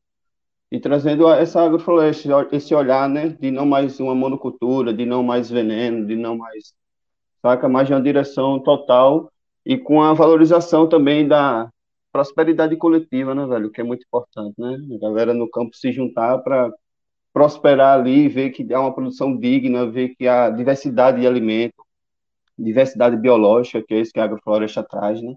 [0.70, 5.50] e trazendo essa agrofloresta, esse olhar, né, de não mais uma monocultura, de não mais
[5.50, 6.74] veneno, de não mais,
[7.40, 9.32] saca, mais de uma direção total
[9.64, 11.70] e com a valorização também da
[12.12, 16.38] prosperidade coletiva, né, velho, que é muito importante, né, a galera no campo se juntar
[16.38, 16.72] para
[17.32, 21.84] prosperar ali, ver que há uma produção digna, ver que há diversidade de alimento,
[22.58, 25.34] diversidade biológica, que é isso que a agrofloresta traz, né?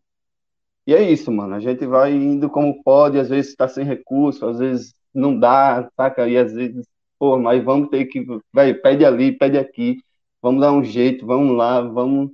[0.88, 1.54] E é isso, mano.
[1.56, 5.90] A gente vai indo como pode, às vezes está sem recurso, às vezes não dá,
[5.96, 6.28] saca?
[6.28, 6.86] E às vezes,
[7.20, 9.98] pô, mas vamos ter que, vai, pede ali, pede aqui,
[10.42, 12.32] vamos dar um jeito, vamos lá, vamos,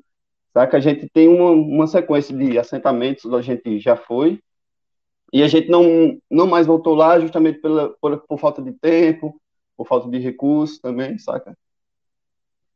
[0.57, 0.77] saca?
[0.77, 4.39] A gente tem uma, uma sequência de assentamentos, a gente já foi,
[5.31, 9.39] E a gente não, não mais voltou lá justamente pela, por, por falta de tempo,
[9.75, 11.55] por falta de recursos também, saca?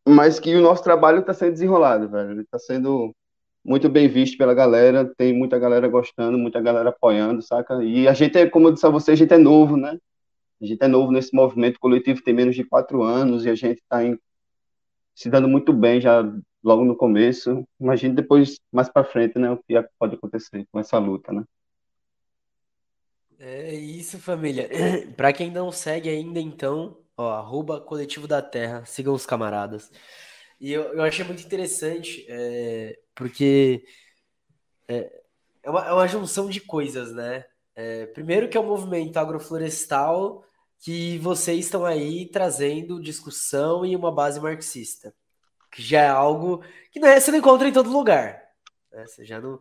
[0.07, 2.41] Mas que o nosso trabalho está sendo desenrolado, velho.
[2.41, 3.15] Está sendo
[3.63, 7.83] muito bem visto pela galera, tem muita galera gostando, muita galera apoiando, saca?
[7.83, 9.97] E a gente é, como eu disse a você, a gente é novo, né?
[10.61, 13.79] A gente é novo nesse movimento coletivo, tem menos de quatro anos e a gente
[13.79, 13.99] está
[15.15, 16.23] se dando muito bem já
[16.63, 17.65] logo no começo.
[17.80, 21.43] Imagine depois, mais para frente, né, o que pode acontecer com essa luta, né?
[23.39, 24.69] É isso, família.
[25.17, 29.91] Para quem não segue ainda, então, ó, arroba Coletivo da Terra, sigam os camaradas.
[30.60, 33.84] E eu, eu achei muito interessante, é, porque
[34.88, 35.21] é,
[35.63, 37.45] é, uma, é uma junção de coisas, né?
[37.76, 40.43] É, primeiro que é o movimento agroflorestal
[40.80, 45.13] que vocês estão aí trazendo discussão e uma base marxista,
[45.71, 48.43] que já é algo que não é, você não encontra em todo lugar.
[48.91, 49.05] Né?
[49.05, 49.60] Você já não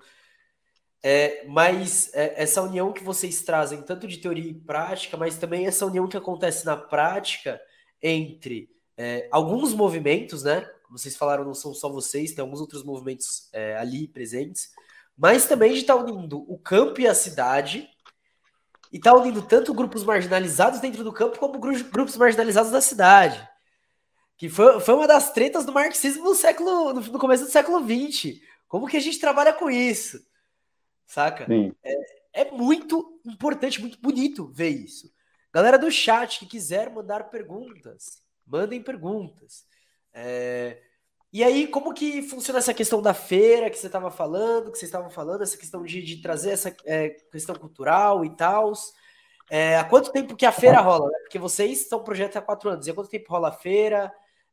[1.02, 5.66] é, mas é, essa união que vocês trazem, tanto de teoria e prática, mas também
[5.66, 7.60] essa união que acontece na prática
[8.02, 10.68] entre é, alguns movimentos, né?
[10.90, 14.70] Vocês falaram, não são só vocês, tem alguns outros movimentos é, ali presentes,
[15.16, 17.88] mas também de estar tá unindo o campo e a cidade,
[18.92, 23.48] e estar tá unindo tanto grupos marginalizados dentro do campo como grupos marginalizados da cidade.
[24.40, 28.40] Que foi, foi uma das tretas do marxismo no século, no, começo do século XX.
[28.66, 30.18] Como que a gente trabalha com isso?
[31.06, 31.46] saca?
[31.84, 35.12] É, é muito importante, muito bonito ver isso.
[35.52, 39.66] Galera do chat que quiser mandar perguntas, mandem perguntas.
[40.10, 40.80] É...
[41.30, 44.88] E aí, como que funciona essa questão da feira que você estava falando, que vocês
[44.88, 48.72] estavam falando, essa questão de, de trazer essa é, questão cultural e tal?
[49.50, 51.10] É, há quanto tempo que a feira rola?
[51.10, 51.18] Né?
[51.24, 52.86] Porque vocês estão projeto há quatro anos.
[52.86, 54.10] E há quanto tempo rola a feira?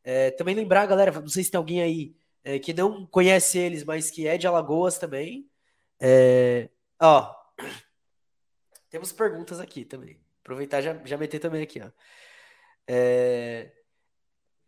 [0.09, 3.83] É, também lembrar, galera, não sei se tem alguém aí é, que não conhece eles,
[3.83, 5.49] mas que é de Alagoas também.
[5.99, 7.35] É, ó,
[8.89, 10.17] temos perguntas aqui também.
[10.41, 11.91] Aproveitar já, já meter também aqui, ó.
[12.87, 13.69] É,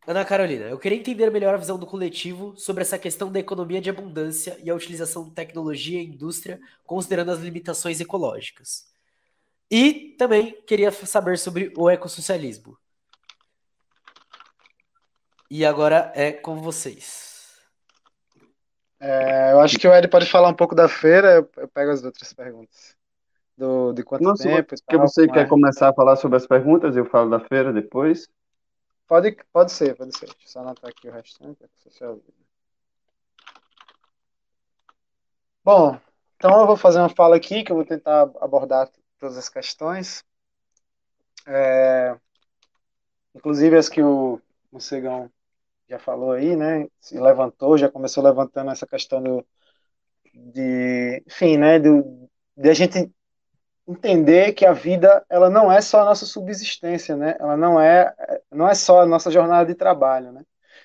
[0.06, 3.80] Ana Carolina, eu queria entender melhor a visão do coletivo sobre essa questão da economia
[3.80, 8.90] de abundância e a utilização de tecnologia e indústria, considerando as limitações ecológicas.
[9.72, 12.79] E também queria saber sobre o ecossocialismo.
[15.50, 17.30] E agora é com vocês.
[19.00, 21.92] É, eu acho que o Ed pode falar um pouco da feira, eu, eu pego
[21.92, 22.96] as outras perguntas.
[23.58, 24.76] Do, de quanto Nossa, tempo?
[24.88, 25.48] Que você quer é.
[25.48, 28.28] começar a falar sobre as perguntas eu falo da feira depois?
[29.08, 30.28] Pode, pode ser, pode ser.
[30.28, 31.58] Deixa eu só anotar aqui o restante.
[35.64, 36.00] Bom,
[36.38, 40.24] então eu vou fazer uma fala aqui que eu vou tentar abordar todas as questões.
[41.48, 42.16] É,
[43.34, 44.40] inclusive as que o
[44.72, 45.32] Mocegão
[45.90, 46.88] já falou aí, né?
[47.00, 49.46] Se levantou, já começou levantando essa questão do,
[50.34, 51.80] de, enfim, né?
[51.80, 53.12] Do, de a gente
[53.88, 57.36] entender que a vida ela não é só a nossa subsistência, né?
[57.40, 58.14] Ela não é
[58.52, 60.44] não é só a nossa jornada de trabalho, né?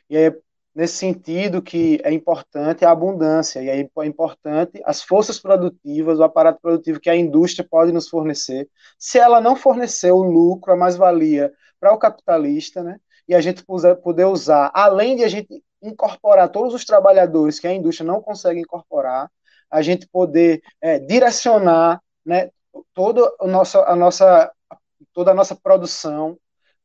[0.09, 0.37] E é
[0.75, 6.25] nesse sentido que é importante a abundância e aí é importante as forças produtivas, o
[6.25, 8.69] aparato produtivo que a indústria pode nos fornecer.
[8.99, 12.99] Se ela não fornecer o lucro, a mais-valia para o capitalista, né?
[13.29, 13.65] E a gente
[14.03, 18.61] poder usar, além de a gente incorporar todos os trabalhadores que a indústria não consegue
[18.61, 19.31] incorporar,
[19.71, 22.51] a gente poder é, direcionar né,
[22.93, 24.53] toda a nossa, a nossa,
[25.13, 26.39] toda a nossa produção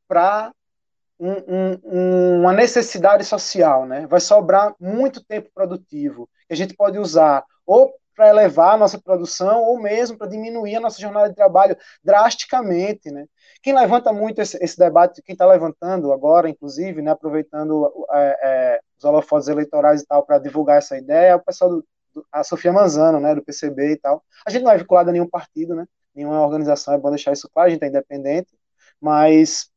[0.08, 0.52] para
[1.18, 4.06] um, um, uma necessidade social, né?
[4.06, 8.98] Vai sobrar muito tempo produtivo que a gente pode usar ou para elevar a nossa
[8.98, 13.26] produção ou mesmo para diminuir a nossa jornada de trabalho drasticamente, né?
[13.62, 18.80] Quem levanta muito esse, esse debate, quem está levantando agora, inclusive, né, aproveitando é, é,
[18.98, 22.42] os holofotes eleitorais e tal para divulgar essa ideia, é o pessoal do, do, a
[22.42, 24.24] Sofia Manzano, né, do PCB e tal.
[24.46, 25.86] A gente não é vinculado a nenhum partido, né?
[26.14, 28.50] Nenhuma organização, é bom deixar isso claro, a gente é independente,
[29.00, 29.70] mas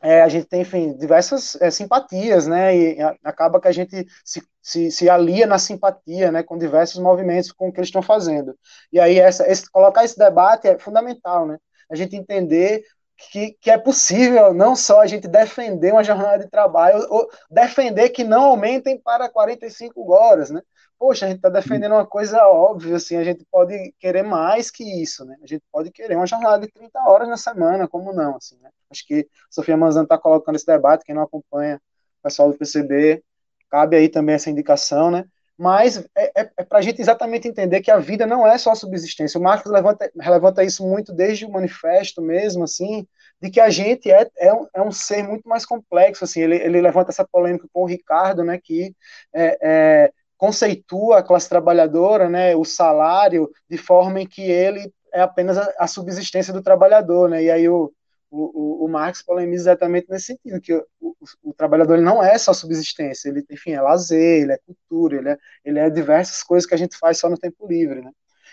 [0.00, 4.42] é, a gente tem, enfim, diversas é, simpatias, né, e acaba que a gente se,
[4.62, 8.56] se, se, alia na simpatia, né, com diversos movimentos com o que eles estão fazendo.
[8.92, 11.58] E aí, essa, esse, colocar esse debate é fundamental, né,
[11.90, 12.84] a gente entender
[13.18, 18.10] que, que é possível não só a gente defender uma jornada de trabalho, ou defender
[18.10, 20.62] que não aumentem para 45 horas, né,
[20.98, 24.82] poxa, a gente está defendendo uma coisa óbvia, assim, a gente pode querer mais que
[25.00, 25.36] isso, né?
[25.42, 28.70] A gente pode querer uma jornada de 30 horas na semana, como não, assim, né?
[28.90, 32.58] Acho que a Sofia Manzano está colocando esse debate, quem não acompanha o pessoal do
[32.58, 33.22] PCB,
[33.70, 35.24] cabe aí também essa indicação, né?
[35.58, 38.74] Mas é, é, é para a gente exatamente entender que a vida não é só
[38.76, 39.40] subsistência.
[39.40, 43.06] O Marcos levanta, levanta isso muito desde o manifesto mesmo, assim,
[43.42, 46.56] de que a gente é, é, um, é um ser muito mais complexo, assim, ele,
[46.56, 48.94] ele levanta essa polêmica com o Ricardo, né, que
[49.34, 55.20] é, é conceitua a classe trabalhadora, né, o salário, de forma em que ele é
[55.20, 57.42] apenas a, a subsistência do trabalhador, né?
[57.42, 57.92] E aí o,
[58.30, 61.14] o, o, Marx polemiza exatamente nesse sentido, que o, o,
[61.44, 65.30] o, trabalhador ele não é só subsistência, ele, enfim, é lazer, ele é cultura, ele
[65.30, 68.10] é, ele é diversas coisas que a gente faz só no tempo livre, né?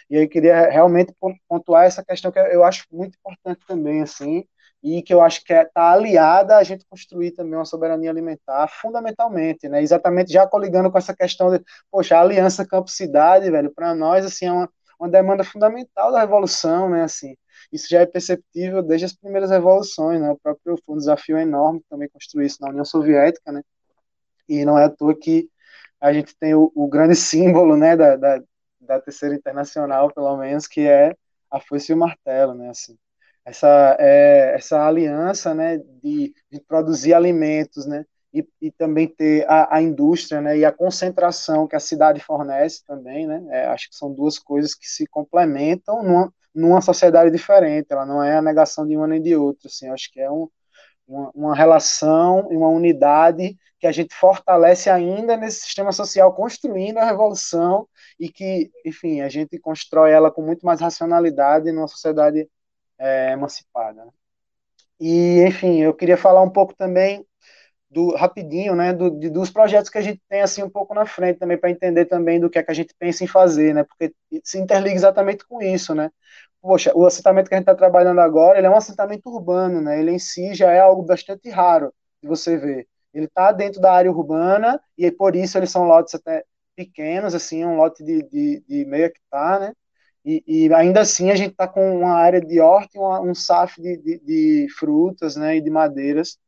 [0.09, 1.13] E aí eu queria realmente
[1.47, 4.45] pontuar essa questão que eu acho muito importante também, assim,
[4.83, 8.09] e que eu acho que está é, tá aliada a gente construir também uma soberania
[8.11, 9.81] alimentar, fundamentalmente, né?
[9.81, 14.45] Exatamente já coligando com essa questão de, poxa, a aliança campo-cidade, velho, para nós, assim,
[14.45, 17.03] é uma, uma demanda fundamental da revolução, né?
[17.03, 17.35] Assim,
[17.71, 20.29] isso já é perceptível desde as primeiras revoluções, né?
[20.31, 23.61] O próprio foi um desafio enorme também construir isso na União Soviética, né?
[24.47, 25.49] E não é à toa que
[25.99, 28.41] a gente tem o, o grande símbolo, né, da, da,
[28.81, 31.15] da Terceira Internacional, pelo menos, que é
[31.49, 32.69] a foice e o martelo, né?
[32.69, 32.97] Assim,
[33.45, 39.77] essa, é, essa aliança né, de, de, produzir alimentos, né, e, e também ter a,
[39.77, 43.95] a, indústria né, e a concentração que a cidade fornece também, né, é, acho que
[43.95, 48.87] são duas coisas que se complementam numa, numa sociedade diferente, ela não é a negação
[48.87, 50.49] de uma nem de outra, assim, acho que é um,
[51.07, 56.97] uma, uma relação e uma unidade que a gente fortalece ainda nesse sistema social, construindo
[56.97, 57.87] a revolução
[58.19, 62.49] e que, enfim, a gente constrói ela com muito mais racionalidade numa sociedade
[62.97, 64.05] é, emancipada.
[64.05, 64.11] Né?
[64.99, 67.25] E, enfim, eu queria falar um pouco também
[67.89, 71.05] do rapidinho, né, do, de, dos projetos que a gente tem assim um pouco na
[71.05, 73.83] frente também para entender também do que é que a gente pensa em fazer, né,
[73.83, 76.11] porque se interliga exatamente com isso, né.
[76.61, 79.99] Poxa, o assentamento que a gente está trabalhando agora, ele é um assentamento urbano, né,
[79.99, 82.87] ele em si já é algo bastante raro de você ver.
[83.13, 86.43] Ele está dentro da área urbana e por isso eles são lotes até
[86.75, 89.73] pequenos, assim, um lote de, de, de meio hectare, né,
[90.25, 93.35] e, e, ainda assim a gente está com uma área de horta e uma, um
[93.35, 96.39] SAF de, de, de, frutas né, e de madeiras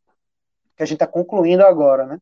[0.78, 2.20] que a gente está concluindo agora, né?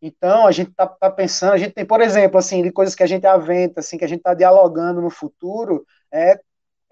[0.00, 3.02] Então, a gente está tá pensando, a gente tem, por exemplo, assim, de coisas que
[3.02, 6.40] a gente aventa, assim, que a gente está dialogando no futuro, é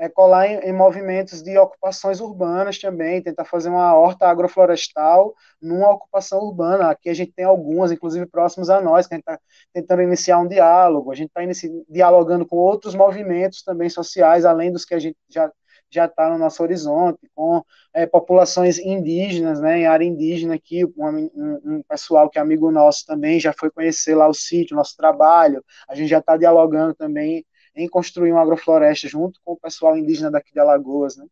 [0.01, 5.91] é colar em, em, movimentos de ocupações urbanas também, tentar fazer uma horta agroflorestal numa
[5.93, 6.91] ocupação urbana.
[6.91, 9.39] Aqui a gente tem algumas, inclusive próximos a nós, que a gente está
[9.75, 11.43] tentando iniciar um diálogo, a gente está
[11.87, 15.53] dialogando com outros movimentos também sociais, além dos que a gente já
[15.91, 21.31] já está no nosso horizonte, com é, populações indígenas, né, em área indígena aqui, um,
[21.65, 25.65] um, pessoal que é amigo nosso também já foi conhecer lá o sítio, nosso trabalho,
[25.89, 30.31] a gente já está dialogando também em construir uma agrofloresta junto com o pessoal indígena
[30.31, 31.27] daqui de Alagoas, né?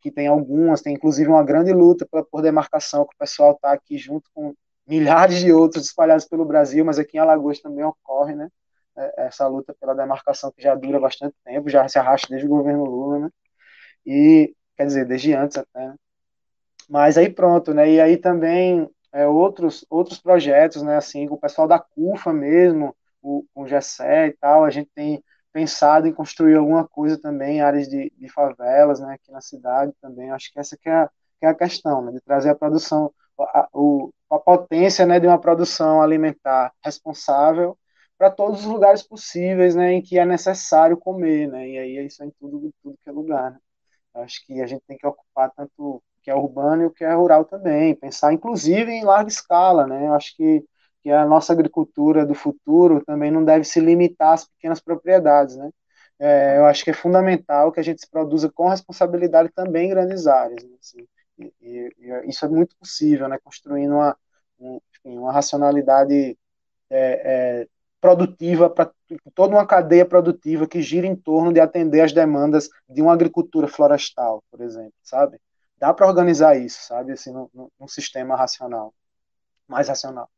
[0.00, 3.72] que tem algumas, tem inclusive uma grande luta por, por demarcação, que o pessoal está
[3.72, 4.54] aqui junto com
[4.86, 8.48] milhares de outros espalhados pelo Brasil, mas aqui em Alagoas também ocorre, né?
[8.96, 12.50] É, essa luta pela demarcação que já dura bastante tempo, já se arrasta desde o
[12.50, 13.30] governo Lula, né?
[14.06, 15.94] E, quer dizer, desde antes até, né?
[16.88, 17.90] Mas aí pronto, né?
[17.90, 20.96] E aí também é, outros, outros projetos, né?
[20.96, 25.22] Assim, com o pessoal da CUFA mesmo, o, o GSE e tal, a gente tem
[25.52, 29.92] pensado em construir alguma coisa também em áreas de, de favelas, né, aqui na cidade
[30.00, 30.30] também.
[30.30, 33.12] Acho que essa que é a, que é a questão, né, de trazer a produção,
[33.38, 37.76] a, o, a potência, né, de uma produção alimentar responsável
[38.18, 42.04] para todos os lugares possíveis, né, em que é necessário comer, né, e aí é
[42.04, 43.58] isso é em tudo, tudo que é lugar, né.
[44.14, 47.04] Acho que a gente tem que ocupar tanto o que é urbano e o que
[47.04, 50.64] é rural também, pensar inclusive em larga escala, né, acho que
[51.02, 55.70] que a nossa agricultura do futuro também não deve se limitar às pequenas propriedades, né?
[56.18, 59.90] É, eu acho que é fundamental que a gente se produza com responsabilidade também em
[59.90, 60.76] grandes áreas, né?
[60.78, 61.06] assim,
[61.38, 63.38] e, e, e, isso é muito possível, né?
[63.42, 64.16] Construindo uma,
[64.58, 66.36] um, enfim, uma racionalidade
[66.90, 67.68] é, é,
[68.00, 68.90] produtiva para
[69.34, 73.68] toda uma cadeia produtiva que gira em torno de atender as demandas de uma agricultura
[73.68, 75.38] florestal, por exemplo, sabe?
[75.78, 77.12] Dá para organizar isso, sabe?
[77.12, 78.92] Assim, num, num sistema racional
[79.70, 80.28] mais racional.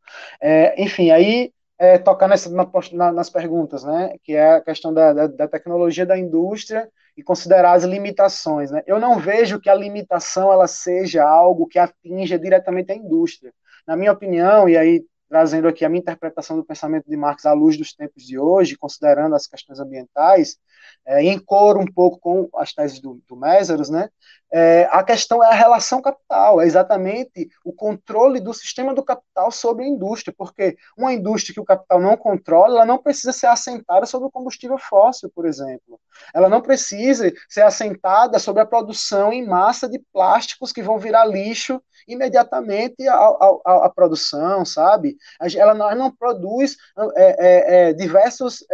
[0.40, 2.50] É, enfim, aí é, tocar nessa,
[2.92, 7.22] na, nas perguntas, né, que é a questão da, da, da, tecnologia da indústria e
[7.22, 8.70] considerar as limitações.
[8.70, 8.82] Né?
[8.86, 13.52] Eu não vejo que a limitação ela seja algo que atinja diretamente a indústria.
[13.86, 17.54] Na minha opinião, e aí trazendo aqui a minha interpretação do pensamento de Marx à
[17.54, 20.58] luz dos tempos de hoje, considerando as questões ambientais,
[21.06, 24.10] é, em coro um pouco com as teses do, do Mésaros, né,
[24.52, 29.50] é, a questão é a relação capital, é exatamente o controle do sistema do capital
[29.50, 33.46] sobre a indústria, porque uma indústria que o capital não controla, ela não precisa ser
[33.46, 35.98] assentada sobre o combustível fóssil, por exemplo.
[36.34, 41.24] Ela não precisa ser assentada sobre a produção em massa de plásticos que vão virar
[41.24, 45.16] lixo imediatamente à, produção, sabe?
[45.56, 46.76] Ela não, ela não produz
[47.16, 48.64] é, é, é diversos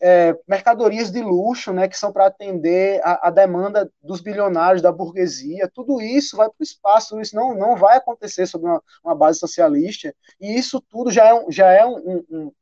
[0.00, 4.90] é, mercadorias de luxo, né, que são para atender a, a, demanda dos bilionários, da
[4.90, 8.82] burguesia, tudo isso vai para o espaço, tudo isso não, não vai acontecer sob uma,
[9.04, 12.52] uma, base socialista, e isso tudo já é um, já é um, um,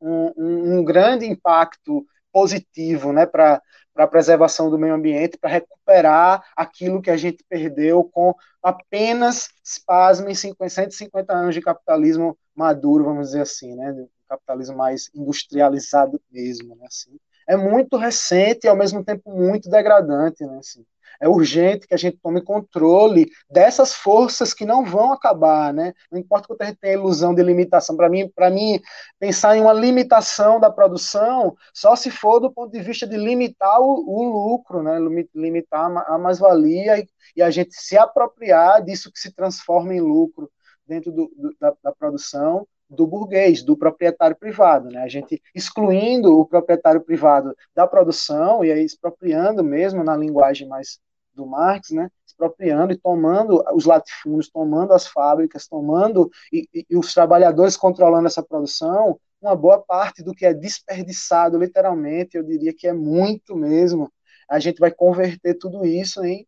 [0.00, 3.60] um, um grande impacto positivo né, para
[3.96, 9.48] a preservação do meio ambiente, para recuperar aquilo que a gente perdeu com apenas,
[9.86, 14.06] pasmem, 150 anos de capitalismo maduro, vamos dizer assim, né?
[14.28, 16.86] Capitalismo mais industrializado mesmo, né?
[16.86, 17.18] Assim,
[17.48, 20.58] é muito recente e ao mesmo tempo muito degradante, né?
[20.58, 20.84] Assim,
[21.20, 25.94] é urgente que a gente tome controle dessas forças que não vão acabar, né?
[26.10, 27.96] Não importa que a gente tenha ilusão de limitação.
[27.96, 28.80] Para mim, para mim,
[29.18, 33.80] pensar em uma limitação da produção só se for do ponto de vista de limitar
[33.80, 34.98] o, o lucro, né?
[35.34, 40.50] Limitar a mais-valia e, e, a gente se apropriar disso que se transforma em lucro
[40.86, 45.02] dentro do, do, da, da produção do burguês, do proprietário privado, né?
[45.02, 51.00] A gente excluindo o proprietário privado da produção e aí expropriando mesmo na linguagem mais
[51.36, 57.12] do Marx, né, expropriando e tomando os latifúndios, tomando as fábricas, tomando e, e, os
[57.12, 62.88] trabalhadores controlando essa produção, uma boa parte do que é desperdiçado, literalmente, eu diria que
[62.88, 64.10] é muito mesmo,
[64.48, 66.46] a gente vai converter tudo isso em,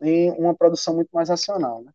[0.00, 1.82] em uma produção muito mais racional.
[1.82, 1.92] Né?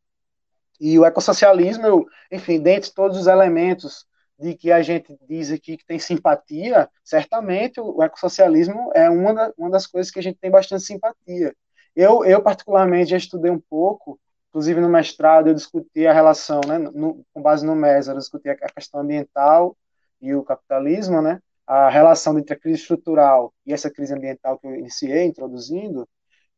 [0.85, 4.05] E o ecossocialismo, eu, enfim, dentre todos os elementos
[4.37, 9.53] de que a gente diz aqui que tem simpatia, certamente o ecossocialismo é uma, da,
[9.57, 11.55] uma das coisas que a gente tem bastante simpatia.
[11.95, 14.19] Eu, eu particularmente, já estudei um pouco,
[14.49, 18.49] inclusive no mestrado eu discuti a relação, né, no, com base no MES, eu discuti
[18.49, 19.77] a questão ambiental
[20.21, 24.67] e o capitalismo, né, a relação entre a crise estrutural e essa crise ambiental que
[24.67, 26.05] eu iniciei, introduzindo.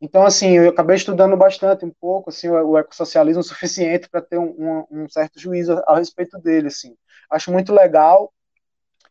[0.02, 4.38] Então, assim, eu acabei estudando bastante, um pouco, assim, o, o ecossocialismo suficiente para ter
[4.38, 6.96] um, um, certo juízo a, a respeito dele, assim.
[7.30, 8.34] Acho muito legal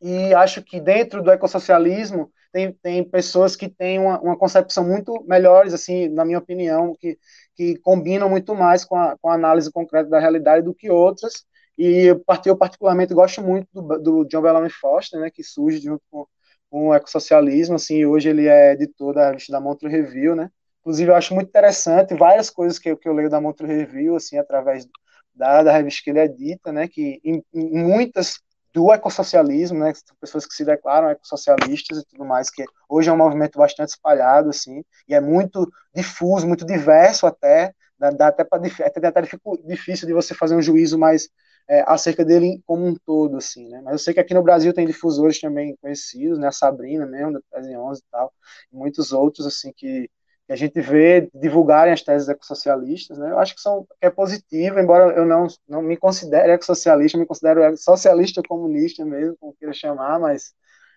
[0.01, 5.25] e acho que dentro do ecossocialismo tem, tem pessoas que têm uma, uma concepção muito
[5.27, 7.19] melhores, assim, na minha opinião, que,
[7.57, 11.45] que combinam muito mais com a, com a análise concreta da realidade do que outras.
[11.77, 12.07] E
[12.47, 16.27] eu, particularmente, gosto muito do, do John Bellamy Foster, né, que surge junto com,
[16.71, 20.51] com o ecossocialismo, assim, hoje ele é editor da revista da Montreux Review, né,
[20.85, 24.37] inclusive eu acho muito interessante várias coisas que, que eu leio da Montreux Review, assim,
[24.37, 24.87] através
[25.35, 28.39] da, da revista que ele edita, né, que em, em muitas
[28.71, 33.17] do ecossocialismo, né, pessoas que se declaram ecossocialistas e tudo mais, que hoje é um
[33.17, 38.59] movimento bastante espalhado, assim, e é muito difuso, muito diverso até, dá, dá até, pra,
[38.59, 39.23] até, até
[39.65, 41.31] difícil de você fazer um juízo mais
[41.67, 44.75] é, acerca dele como um todo, assim, né, mas eu sei que aqui no Brasil
[44.75, 48.33] tem difusores também conhecidos, né, a Sabrina mesmo, da Tese 11 e tal,
[48.71, 50.11] e muitos outros, assim, que
[50.47, 53.31] que a gente vê divulgarem as teses ecossocialistas, né?
[53.31, 57.27] Eu acho que são que é positivo, embora eu não não me considere ecossocialista, me
[57.27, 60.55] considero socialista comunista mesmo, como queira chamar, mas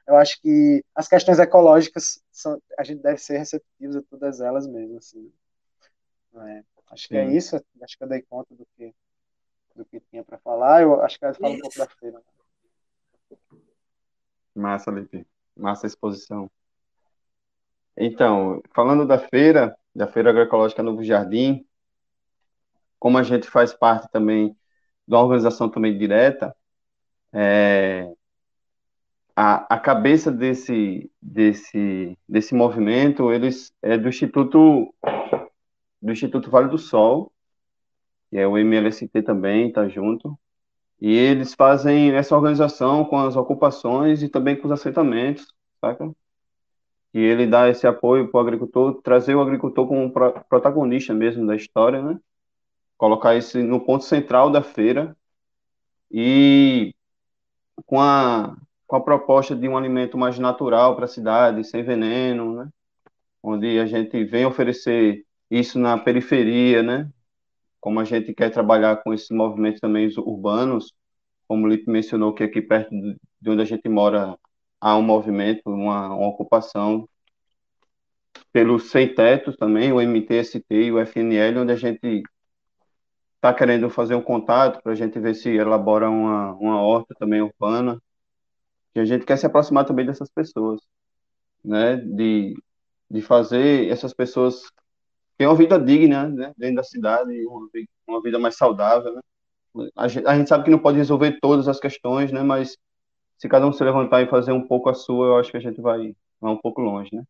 [0.08, 4.68] eu acho que as questões ecológicas são, a gente deve ser receptivos a todas elas
[4.68, 5.32] mesmo, assim.
[6.36, 7.34] É, acho que é Sim.
[7.34, 7.56] é isso.
[7.82, 8.93] Acho que eu dei conta do que
[9.76, 10.82] do que tinha para falar.
[10.82, 12.22] Eu acho que eu falo um pouco da feira.
[14.56, 15.26] Massa, Lipe.
[15.56, 16.50] Massa exposição.
[17.98, 21.66] Então, falando da feira, da Feira Agroecológica Novo Jardim,
[23.00, 24.56] como a gente faz parte também
[25.08, 26.56] da organização também direta,
[27.34, 28.12] é,
[29.36, 34.93] a, a cabeça desse, desse, desse movimento eles é do Instituto
[36.02, 37.32] do Instituto Vale do Sol,
[38.30, 40.38] que é o MLST também, está junto,
[41.00, 45.48] e eles fazem essa organização com as ocupações e também com os assentamentos,
[45.82, 46.12] saca?
[47.18, 50.13] E ele dá esse apoio para o agricultor, trazer o agricultor como
[50.47, 52.20] protagonista mesmo da história, né?
[52.95, 55.18] Colocar isso no ponto central da feira
[56.11, 56.93] e
[57.88, 58.55] com a,
[58.86, 62.70] com a proposta de um alimento mais natural para a cidade, sem veneno, né?
[63.41, 67.09] Onde a gente vem oferecer isso na periferia, né?
[67.80, 70.93] Como a gente quer trabalhar com esses movimentos também urbanos,
[71.47, 74.38] como o Lipe mencionou que aqui perto de onde a gente mora
[74.80, 77.07] há um movimento, uma, uma ocupação
[78.51, 82.23] pelos sem tetos também, o MTST e o FNL, onde a gente
[83.36, 87.41] está querendo fazer um contato para a gente ver se elabora uma, uma horta também
[87.41, 88.01] urbana,
[88.93, 90.82] que a gente quer se aproximar também dessas pessoas,
[91.63, 92.55] né, de,
[93.09, 94.61] de fazer essas pessoas
[95.38, 97.69] ter uma vida digna, né, dentro da cidade, uma,
[98.07, 99.21] uma vida mais saudável, né.
[99.95, 102.75] A gente, a gente sabe que não pode resolver todas as questões, né, mas
[103.38, 105.61] se cada um se levantar e fazer um pouco a sua, eu acho que a
[105.61, 107.23] gente vai, vai um pouco longe, né?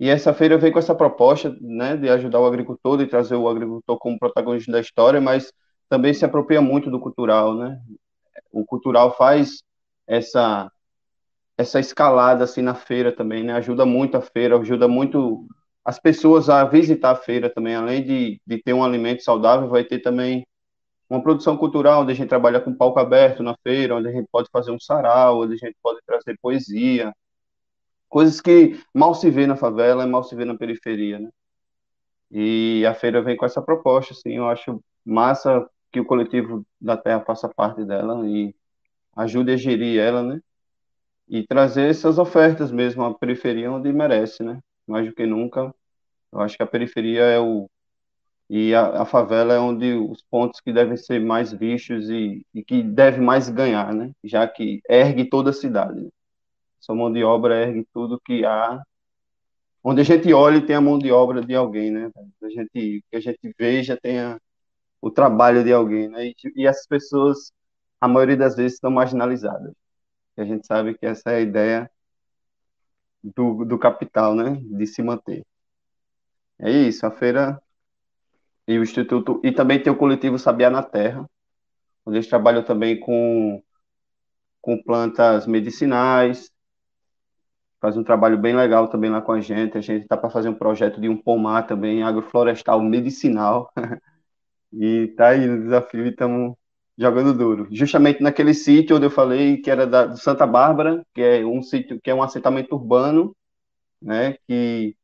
[0.00, 3.48] E essa feira veio com essa proposta, né, de ajudar o agricultor, de trazer o
[3.48, 5.52] agricultor como protagonista da história, mas
[5.88, 7.80] também se apropria muito do cultural, né?
[8.52, 9.62] O cultural faz
[10.06, 10.70] essa
[11.56, 13.52] essa escalada assim na feira também, né?
[13.54, 15.46] Ajuda muito a feira, ajuda muito
[15.84, 19.84] as pessoas a visitar a feira também, além de, de ter um alimento saudável, vai
[19.84, 20.44] ter também
[21.12, 24.26] uma produção cultural, onde a gente trabalha com palco aberto na feira, onde a gente
[24.32, 27.14] pode fazer um sarau, onde a gente pode trazer poesia,
[28.08, 31.28] coisas que mal se vê na favela, mal se vê na periferia, né?
[32.30, 36.96] E a feira vem com essa proposta, assim, eu acho massa que o coletivo da
[36.96, 38.54] Terra faça parte dela e
[39.14, 40.40] ajude a gerir ela, né?
[41.28, 44.60] E trazer essas ofertas mesmo à periferia onde merece, né?
[44.86, 45.74] Mais do que nunca,
[46.32, 47.68] eu acho que a periferia é o
[48.54, 52.62] e a, a favela é onde os pontos que devem ser mais vistos e, e
[52.62, 54.12] que deve mais ganhar, né?
[54.22, 56.02] Já que ergue toda a cidade.
[56.02, 56.10] Né?
[56.78, 58.82] Sua mão de obra ergue tudo que há
[59.82, 62.10] onde a gente olha e tem a mão de obra de alguém, né?
[62.42, 64.38] A gente, que a gente veja tenha
[65.00, 66.26] o trabalho de alguém, né?
[66.26, 67.52] E, e pessoas,
[67.98, 69.72] a maioria das vezes, estão marginalizadas.
[70.36, 71.90] E a gente sabe que essa é a ideia
[73.22, 74.60] do, do capital, né?
[74.62, 75.42] De se manter.
[76.58, 77.58] É isso, a feira
[78.66, 81.28] e o Instituto, e também tem o coletivo Sabiá na Terra,
[82.06, 83.62] onde eles trabalham também com,
[84.60, 86.52] com plantas medicinais,
[87.82, 89.76] faz um trabalho bem legal também lá com a gente.
[89.76, 93.72] A gente está para fazer um projeto de um pomar também, agroflorestal medicinal.
[94.72, 96.54] e tá aí no desafio e estamos
[96.96, 97.66] jogando duro.
[97.72, 102.00] Justamente naquele sítio onde eu falei que era da, Santa Bárbara, que é um sítio
[102.00, 103.34] que é um assentamento urbano,
[104.00, 104.96] né, que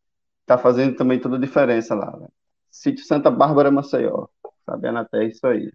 [0.42, 2.16] está fazendo também toda a diferença lá.
[2.16, 2.28] Né?
[2.70, 4.26] Sítio Santa Bárbara Maceió.
[4.64, 5.72] Sabe, até isso aí.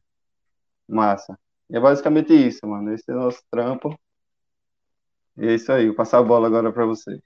[0.88, 1.38] Massa.
[1.70, 2.94] E é basicamente isso, mano.
[2.94, 3.98] Esse é o nosso trampo.
[5.38, 7.20] E é isso aí, vou passar a bola agora para você.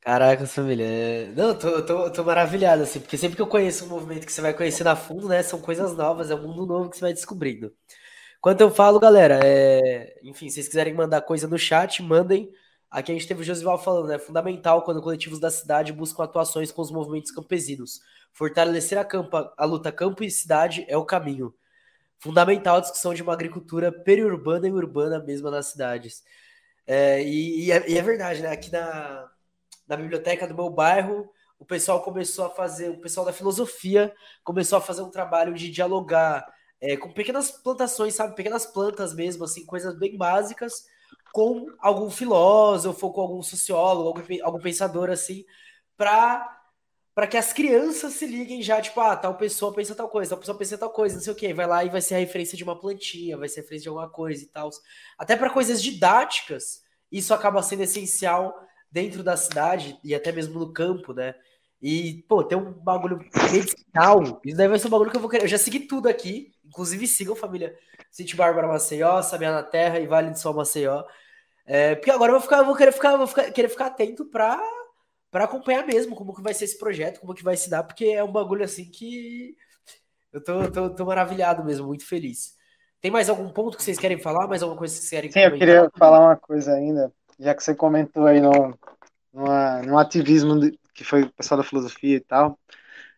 [0.00, 0.84] Caraca, família.
[0.84, 1.32] É...
[1.34, 4.40] Não, tô, tô, tô maravilhado, assim, porque sempre que eu conheço um movimento que você
[4.40, 5.42] vai conhecendo a fundo, né?
[5.42, 7.72] São coisas novas, é um mundo novo que você vai descobrindo.
[8.40, 10.20] Quanto eu falo, galera, é...
[10.22, 12.52] enfim, se vocês quiserem mandar coisa no chat, mandem.
[12.90, 16.70] Aqui a gente teve o Josival falando, é fundamental quando coletivos da cidade buscam atuações
[16.70, 18.00] com os movimentos campesinos.
[18.36, 19.06] Fortalecer a,
[19.56, 21.54] a luta campo e cidade é o caminho.
[22.18, 26.22] Fundamental a discussão de uma agricultura periurbana e urbana mesmo nas cidades.
[26.86, 28.50] É, e, e, é, e, é, verdade, né?
[28.50, 29.26] Aqui na,
[29.88, 31.26] na biblioteca do meu bairro,
[31.58, 34.14] o pessoal começou a fazer, o pessoal da filosofia
[34.44, 36.46] começou a fazer um trabalho de dialogar
[36.78, 38.36] é, com pequenas plantações, sabe?
[38.36, 40.84] Pequenas plantas mesmo, assim, coisas bem básicas,
[41.32, 45.46] com algum filósofo, com algum sociólogo, algum, algum pensador, assim,
[45.96, 46.55] para
[47.16, 50.38] para que as crianças se liguem já, tipo, ah, tal pessoa pensa tal coisa, tal
[50.38, 51.54] pessoa pensa tal coisa, não sei o quê.
[51.54, 53.88] Vai lá e vai ser a referência de uma plantinha, vai ser a referência de
[53.88, 54.68] alguma coisa e tal.
[55.16, 58.54] Até para coisas didáticas, isso acaba sendo essencial
[58.92, 61.34] dentro da cidade e até mesmo no campo, né?
[61.80, 63.18] E, pô, tem um bagulho
[63.50, 64.38] medicinal.
[64.44, 65.44] Isso daí vai ser um bagulho que eu vou querer.
[65.44, 67.74] Eu já segui tudo aqui, inclusive sigam família
[68.10, 71.02] City Bárbara Maceió, Sabia na Terra e Vale do Sol Maceió.
[71.64, 74.26] É, porque agora eu vou ficar, eu vou querer ficar, vou ficar, querer ficar atento
[74.26, 74.60] para
[75.30, 78.06] para acompanhar mesmo como que vai ser esse projeto, como que vai se dar, porque
[78.06, 79.56] é um bagulho assim que
[80.32, 82.54] eu tô, tô, tô maravilhado mesmo, muito feliz.
[83.00, 84.48] Tem mais algum ponto que vocês querem falar?
[84.48, 85.52] Mais alguma coisa que vocês querem Sim, comentar?
[85.52, 88.78] eu queria falar uma coisa ainda, já que você comentou aí no,
[89.32, 92.58] numa, no ativismo de, que foi o pessoal da filosofia e tal.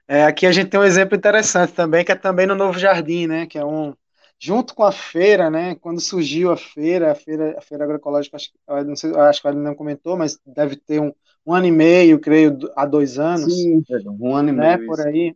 [0.06, 3.26] É, aqui a gente tem um exemplo interessante também, que é também no Novo Jardim,
[3.26, 3.46] né?
[3.46, 3.94] Que é um,
[4.38, 5.74] junto com a feira, né?
[5.76, 8.50] Quando surgiu a feira, a feira, a feira agroecológica, acho,
[8.86, 11.12] não sei, acho que ele não comentou, mas deve ter um,
[11.48, 13.54] um ano e meio, creio, há dois anos.
[13.54, 13.82] Sim,
[14.20, 14.86] um ano e né, meio.
[14.86, 15.34] Por aí.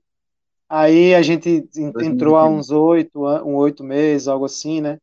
[0.68, 4.98] Aí a gente entrou há uns oito, um oito meses, algo assim, né?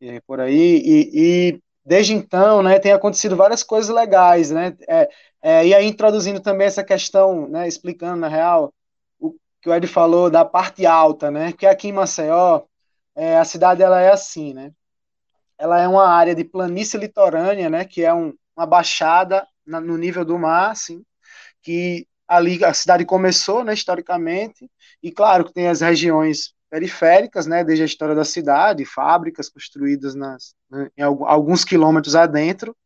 [0.00, 0.78] E, por aí.
[0.78, 4.74] E, e, desde então, né, tem acontecido várias coisas legais, né?
[4.88, 5.08] É,
[5.42, 8.72] é, e aí introduzindo também essa questão, né, explicando na real
[9.20, 11.50] o que o Ed falou da parte alta, né?
[11.50, 12.62] Porque aqui em Maceió
[13.14, 14.72] é, a cidade ela é assim, né?
[15.58, 17.84] Ela é uma área de planície litorânea, né?
[17.84, 21.02] Que é um, uma baixada na, no nível do mar, assim,
[21.62, 23.74] que ali a cidade começou, né?
[23.74, 24.70] Historicamente,
[25.02, 27.64] e claro que tem as regiões periféricas, né?
[27.64, 32.76] Desde a história da cidade, fábricas construídas nas, né, em alguns quilômetros adentro,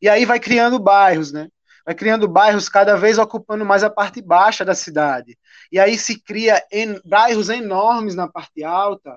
[0.00, 1.48] e aí vai criando bairros, né?
[1.86, 5.38] vai criando bairros cada vez ocupando mais a parte baixa da cidade.
[5.70, 9.16] E aí se cria en, bairros enormes na parte alta,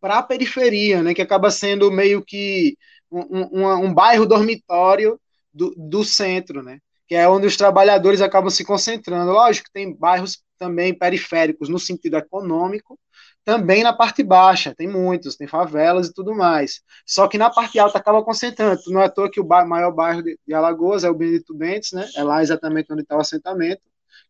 [0.00, 2.76] para a periferia, né, que acaba sendo meio que
[3.10, 5.18] um, um, um bairro dormitório
[5.54, 9.32] do, do centro, né, que é onde os trabalhadores acabam se concentrando.
[9.32, 12.98] Lógico que tem bairros também periféricos no sentido econômico,
[13.44, 16.80] também na parte baixa, tem muitos, tem favelas e tudo mais.
[17.06, 18.80] Só que na parte alta acaba concentrando.
[18.86, 22.08] Não é à toa que o maior bairro de, Alagoas é o Benedito Bentes, né?
[22.16, 23.82] É lá exatamente onde está o assentamento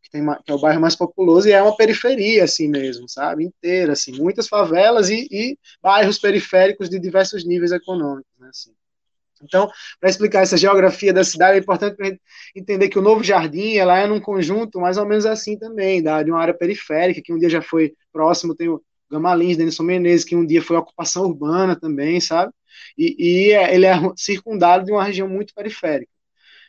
[0.03, 3.45] que, tem, que é o bairro mais populoso, e é uma periferia, assim mesmo, sabe?
[3.45, 8.49] Inteira, assim, muitas favelas e, e bairros periféricos de diversos níveis econômicos, né?
[8.49, 8.73] Assim.
[9.45, 9.69] Então,
[10.01, 12.21] para explicar essa geografia da cidade, é importante
[12.55, 16.23] entender que o Novo Jardim ela é num conjunto mais ou menos assim também, da,
[16.23, 20.25] de uma área periférica, que um dia já foi próximo, tem o Gamalins, Denilson Menezes,
[20.25, 22.53] que um dia foi ocupação urbana também, sabe?
[22.99, 26.14] E, e é, ele é circundado de uma região muito periférica.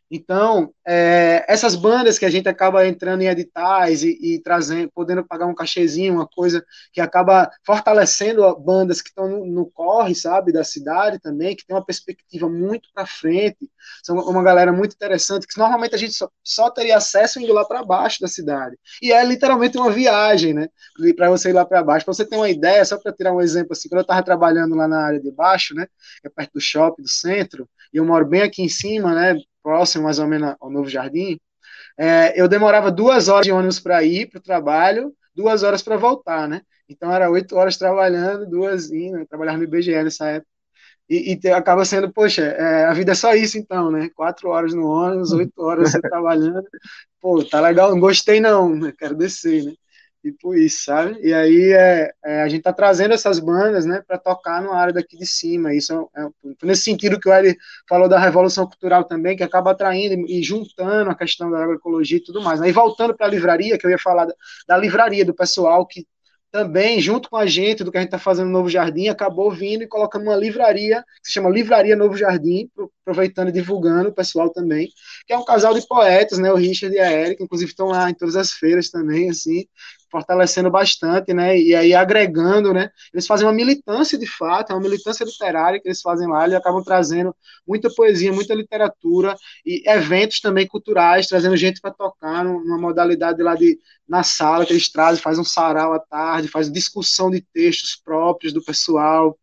[0.10, 5.26] Então, é, essas bandas que a gente acaba entrando em editais e, e, trazendo, podendo
[5.26, 10.51] pagar um cachezinho, uma coisa que acaba fortalecendo bandas que estão no, no, corre, sabe,
[10.51, 13.70] da cidade também, que tem uma perspectiva muito para frente,
[14.03, 17.66] são uma galera muito interessante, que normalmente a gente só, só teria acesso indo lá
[17.66, 18.78] para baixo da cidade.
[19.01, 20.68] E é literalmente uma viagem, né,
[21.16, 22.06] para você ir lá para baixo.
[22.06, 24.76] Para você ter uma ideia, só para tirar um exemplo assim, quando eu estava trabalhando
[24.76, 25.88] lá na área de baixo, né,
[26.22, 29.36] que é perto do shopping, do centro, e eu moro bem aqui em cima, né,
[29.66, 31.39] próximo mais ou menos ao Novo Jardim,
[31.97, 35.97] é, eu demorava duas horas de ônibus para ir para o trabalho, duas horas para
[35.97, 36.61] voltar, né?
[36.88, 40.51] Então era oito horas trabalhando, duas indo, eu trabalhava no IBGE nessa época.
[41.09, 44.09] E, e te, acaba sendo, poxa, é, a vida é só isso então, né?
[44.16, 46.63] Quatro horas no ônibus, oito horas você trabalhando.
[47.20, 48.93] Pô, tá legal, não gostei não, né?
[48.97, 49.74] quero descer, né?
[50.26, 51.19] Tipo isso, sabe?
[51.21, 54.91] E aí é, é, a gente tá trazendo essas bandas, né, para tocar no área
[54.91, 55.71] daqui de cima.
[55.71, 56.30] Isso é, é,
[56.63, 57.55] nesse sentido que o Eli
[57.88, 62.23] falou da revolução cultural também, que acaba atraindo e juntando a questão da agroecologia e
[62.23, 62.59] tudo mais.
[62.59, 64.34] Aí voltando para a livraria, que eu ia falar da,
[64.67, 66.07] da livraria do pessoal que
[66.55, 69.51] também, junto com a gente, do que a gente está fazendo no Novo Jardim, acabou
[69.51, 72.69] vindo e colocando uma livraria, que se chama Livraria Novo Jardim,
[73.01, 74.88] aproveitando e divulgando o pessoal também,
[75.28, 78.09] que é um casal de poetas, né, o Richard e a Erika, inclusive estão lá
[78.09, 79.65] em todas as feiras também, assim,
[80.10, 84.82] fortalecendo bastante, né, e aí agregando, né, eles fazem uma militância de fato, é uma
[84.82, 87.36] militância literária que eles fazem lá, eles acabam trazendo
[87.68, 89.36] muita poesia, muita literatura
[89.66, 94.74] e eventos também culturais, trazendo gente para tocar numa modalidade lá de na sala que
[94.74, 99.38] eles trazem, faz um sarau à tarde, faz discussão de textos próprios do pessoal,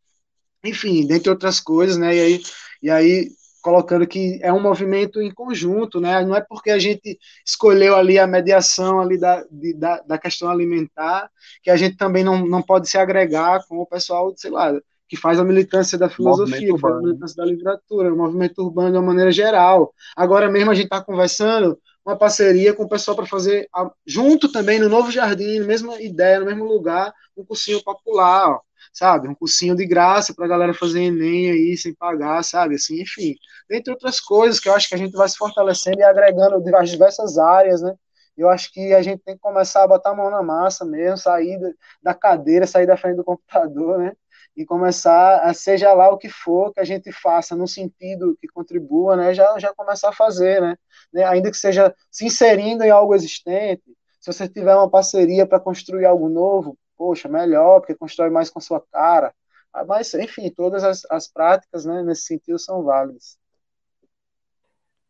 [0.64, 2.42] enfim, dentre outras coisas, né, e aí,
[2.82, 3.28] e aí
[3.62, 6.24] colocando que é um movimento em conjunto, né?
[6.24, 10.50] Não é porque a gente escolheu ali a mediação ali da, de, da, da, questão
[10.50, 11.30] alimentar
[11.62, 14.74] que a gente também não, não pode se agregar com o pessoal, sei lá,
[15.08, 18.90] que faz a militância da filosofia, que faz a militância da literatura, o movimento urbano
[18.90, 19.94] de uma maneira geral.
[20.16, 23.68] Agora mesmo a gente está conversando uma parceria com o pessoal para fazer,
[24.04, 28.60] junto também no Novo Jardim, mesma ideia, no mesmo lugar, um cursinho popular, ó
[28.92, 29.28] sabe?
[29.28, 32.74] Um cursinho de graça para a galera fazer Enem aí sem pagar, sabe?
[32.76, 33.34] Assim, enfim,
[33.68, 36.90] dentre outras coisas que eu acho que a gente vai se fortalecendo e agregando as
[36.90, 37.94] diversas áreas, né?
[38.36, 41.18] Eu acho que a gente tem que começar a botar a mão na massa mesmo,
[41.18, 41.58] sair
[42.02, 44.12] da cadeira, sair da frente do computador, né?
[44.56, 48.48] E começar, a, seja lá o que for que a gente faça no sentido que
[48.48, 49.34] contribua, né?
[49.34, 50.76] Já, já começar a fazer, né?
[51.12, 51.24] né?
[51.24, 53.82] Ainda que seja se inserindo em algo existente,
[54.20, 58.60] se você tiver uma parceria para construir algo novo, poxa, melhor, porque constrói mais com
[58.60, 59.34] a sua cara.
[59.72, 63.36] Ah, mas, enfim, todas as, as práticas, né, nesse sentido, são válidas.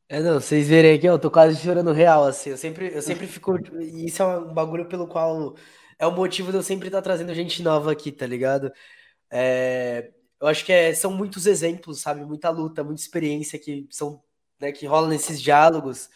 [0.09, 3.27] É, não, vocês verem aqui, eu tô quase chorando real, assim, eu sempre, eu sempre
[3.27, 5.55] fico, e isso é um bagulho pelo qual,
[5.99, 8.73] é o motivo de eu sempre estar trazendo gente nova aqui, tá ligado?
[9.31, 14.23] É, eu acho que é, são muitos exemplos, sabe, muita luta, muita experiência que são,
[14.59, 16.09] né, que rola nesses diálogos,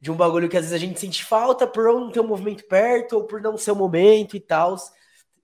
[0.00, 2.64] de um bagulho que às vezes a gente sente falta por não ter um movimento
[2.66, 4.76] perto, ou por não ser o um momento e tal,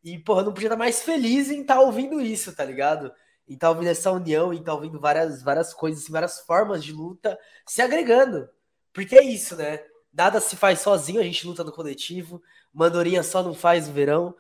[0.02, 3.12] e, porra, não podia estar mais feliz em estar tá ouvindo isso, tá ligado?
[3.48, 6.40] Em estar tá ouvindo essa união, em estar tá ouvindo várias, várias coisas, assim, várias
[6.40, 8.48] formas de luta se agregando.
[8.92, 9.80] Porque é isso, né?
[10.12, 12.42] Nada se faz sozinho, a gente luta no coletivo.
[12.72, 14.34] Mandorinha só não faz o verão.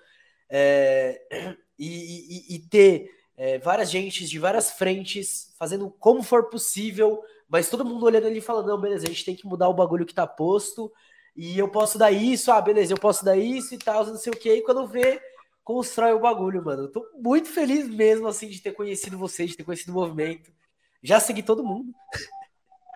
[0.48, 1.56] É...
[1.80, 7.70] E, e, e, ter é, várias gentes de várias frentes fazendo como for possível, mas
[7.70, 10.04] todo mundo olhando ali e falando: não, beleza, a gente tem que mudar o bagulho
[10.04, 10.92] que tá posto.
[11.36, 14.32] E eu posso dar isso, ah, beleza, eu posso dar isso e tal, não sei
[14.32, 14.52] o que.
[14.52, 15.22] E quando vê,
[15.68, 16.84] constrói o bagulho, mano.
[16.84, 20.50] Eu tô muito feliz mesmo, assim, de ter conhecido vocês, de ter conhecido o movimento.
[21.02, 21.92] Já segui todo mundo.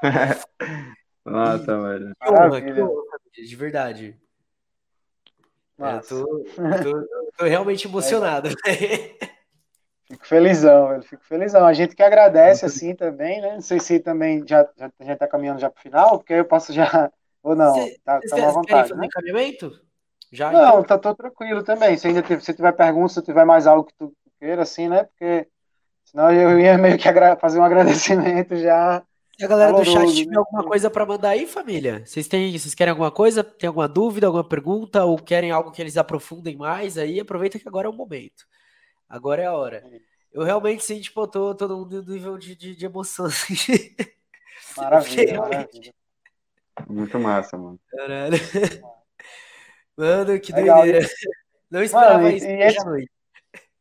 [1.23, 2.17] Nossa, e, velho.
[2.19, 4.19] Que honra, que honra, de verdade.
[5.79, 8.49] É, tô, tô, tô, realmente emocionado.
[10.09, 11.03] Fico felizão, velho.
[11.03, 11.67] Fico felizão.
[11.67, 13.53] A gente que agradece, assim, também, né?
[13.53, 16.39] Não sei se também já, já, a gente tá caminhando já pro final, porque aí
[16.39, 17.13] eu posso já.
[17.43, 18.89] Ou não, Cê, tá, tá à vontade.
[18.89, 19.07] Fazer né?
[19.07, 19.92] encaminhamento?
[20.33, 20.85] Já, não, então...
[20.85, 21.97] tá tô tranquilo também.
[21.99, 25.05] Se ainda se tiver perguntas, se tiver mais algo que tu queira, assim, né?
[25.05, 25.47] Porque
[26.05, 27.09] senão eu ia meio que
[27.39, 29.03] fazer um agradecimento já.
[29.39, 30.39] Se a galera do chat tiver né?
[30.39, 33.45] alguma coisa para mandar aí, família, vocês têm, vocês querem alguma coisa?
[33.45, 36.97] Tem alguma dúvida, alguma pergunta ou querem algo que eles aprofundem mais?
[36.97, 38.45] Aí aproveita que agora é o momento.
[39.09, 39.85] Agora é a hora.
[40.33, 43.27] Eu realmente sim, tipo, tô, tô no nível de, de, de emoção.
[43.27, 43.95] Assim.
[44.77, 45.95] Maravilha, maravilha.
[46.89, 47.79] Muito massa, mano.
[47.91, 48.39] Caralho.
[49.97, 50.83] Mano, que Legal.
[50.83, 51.09] doideira.
[51.71, 52.47] Não esperava mano, isso.
[52.47, 52.79] E esse,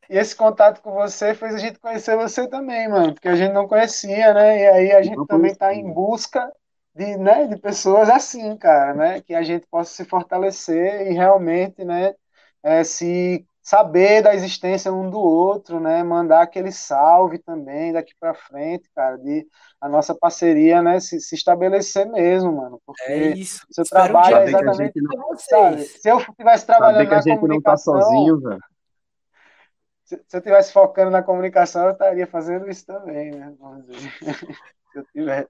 [0.10, 3.54] e esse contato com você fez a gente conhecer você também, mano, porque a gente
[3.54, 4.60] não conhecia, né?
[4.62, 6.52] E aí a gente não também está em busca
[6.94, 9.22] de, né, de pessoas assim, cara, né?
[9.22, 12.14] Que a gente possa se fortalecer e realmente, né,
[12.64, 16.04] é, se saber da existência um do outro, né?
[16.04, 19.48] Mandar aquele salve também daqui para frente, cara, de
[19.80, 22.80] a nossa parceria, né, se, se estabelecer mesmo, mano.
[22.86, 23.66] Porque é isso.
[23.72, 25.36] seu trabalho é exatamente não...
[25.38, 28.64] sabe, Se eu estivesse trabalhando na comunicação, não tá sozinho, velho.
[30.06, 33.54] Se, se eu estivesse focando na comunicação, eu estaria fazendo isso também, né?
[33.60, 34.12] Vamos dizer.
[35.14, 35.48] tiver...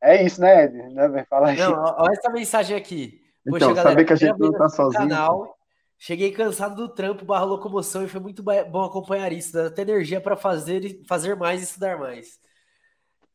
[0.00, 0.94] É isso, né, Ed?
[0.94, 1.58] Né, Fala aí.
[1.58, 3.20] Não, olha essa mensagem aqui.
[3.44, 5.08] Poxa, então, galera, saber que a gente não tá sozinho.
[5.08, 5.56] Canal,
[6.02, 9.52] Cheguei cansado do trampo barra locomoção e foi muito bom acompanhar isso.
[9.52, 12.40] Dá até energia para fazer, fazer mais e estudar mais.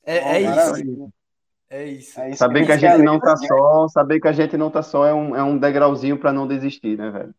[0.03, 1.11] É, oh, é isso.
[1.69, 2.19] É isso.
[2.19, 4.71] É isso saber que, que a gente não tá só, saber que a gente não
[4.71, 7.35] tá só é um, é um degrauzinho para não desistir, né, velho?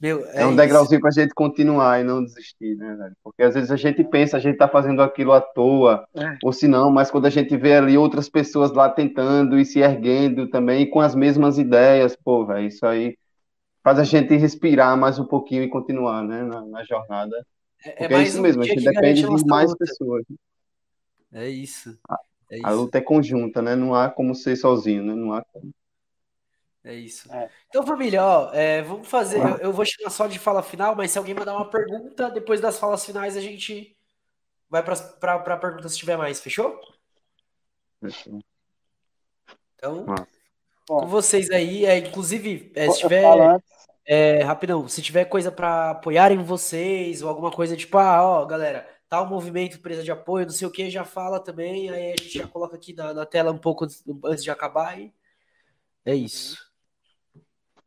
[0.00, 3.14] Meu, é, é, um degrauzinho para a gente continuar e não desistir, né, velho?
[3.22, 6.38] Porque às vezes a gente pensa, a gente tá fazendo aquilo à toa, é.
[6.42, 9.80] ou se não, mas quando a gente vê ali outras pessoas lá tentando e se
[9.80, 13.16] erguendo também com as mesmas ideias, pô, velho, isso aí
[13.82, 17.46] faz a gente respirar mais um pouquinho e continuar, né, na, na jornada.
[17.84, 19.84] É, é, é isso mesmo, a gente depende de mais luta.
[19.84, 20.24] pessoas.
[21.32, 21.98] É isso.
[22.50, 22.66] é isso.
[22.66, 23.74] A luta é conjunta, né?
[23.74, 25.14] Não há como ser sozinho, né?
[25.14, 25.72] Não há como.
[26.84, 27.32] É isso.
[27.32, 27.48] É.
[27.68, 29.38] Então, família, ó, é, vamos fazer.
[29.38, 32.60] Eu, eu, vou chamar só de fala final, mas se alguém mandar uma pergunta, depois
[32.60, 33.96] das falas finais a gente
[34.68, 36.80] vai para a pergunta se tiver mais, fechou?
[38.00, 38.40] Fechou.
[39.76, 40.26] Então, ah.
[40.86, 43.62] com vocês aí, é, inclusive, é, se tiver.
[44.04, 48.88] É, rapidão, se tiver coisa para apoiarem vocês, ou alguma coisa tipo, ah, ó, galera,
[49.08, 52.38] tal movimento, empresa de apoio, não sei o que, já fala também, aí a gente
[52.38, 53.86] já coloca aqui na, na tela um pouco
[54.24, 55.12] antes de acabar e
[56.04, 56.58] é isso.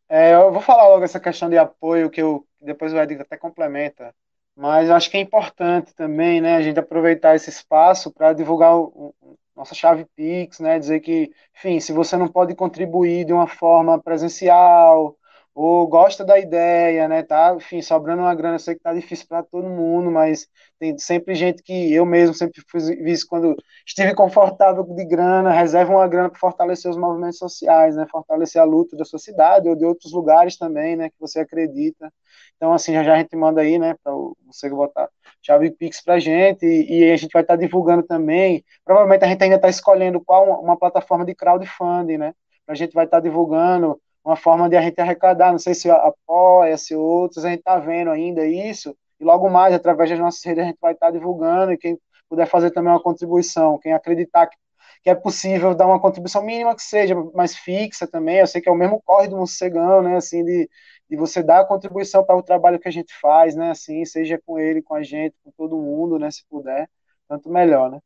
[0.08, 3.38] É, eu vou falar logo essa questão de apoio, que eu depois o Ed até
[3.38, 4.16] complementa,
[4.56, 9.14] mas acho que é importante também, né, a gente aproveitar esse espaço para divulgar o,
[9.22, 13.48] o, nossa chave Pix, né, dizer que, enfim, se você não pode contribuir de uma
[13.48, 15.18] forma presencial,
[15.56, 19.26] ou gosta da ideia, né, tá, enfim, sobrando uma grana, eu sei que tá difícil
[19.26, 23.56] para todo mundo, mas tem sempre gente que eu mesmo sempre fiz isso quando
[23.88, 28.66] estive confortável de grana, reserva uma grana para fortalecer os movimentos sociais, né, fortalecer a
[28.66, 32.12] luta da sua cidade ou de outros lugares também, né, que você acredita.
[32.58, 34.12] Então, assim, já, já a gente manda aí, né, para
[34.46, 35.10] você botar
[35.42, 38.64] chave Pix pra gente e, e a gente vai estar tá divulgando também.
[38.84, 42.34] Provavelmente a gente ainda está escolhendo qual uma, uma plataforma de crowdfunding, né,
[42.68, 45.90] a gente vai estar tá divulgando uma forma de a gente arrecadar, não sei se
[45.90, 50.44] apoia, se outros, a gente está vendo ainda isso, e logo mais, através das nossas
[50.44, 53.94] redes, a gente vai estar tá divulgando, e quem puder fazer também uma contribuição, quem
[53.94, 54.58] acreditar que,
[55.04, 58.68] que é possível dar uma contribuição mínima que seja, mais fixa também, eu sei que
[58.68, 60.70] é o mesmo corre do Mocegão, né, assim, de,
[61.10, 64.42] de você dar a contribuição para o trabalho que a gente faz, né, assim, seja
[64.46, 66.90] com ele, com a gente, com todo mundo, né, se puder,
[67.30, 68.00] tanto melhor, né.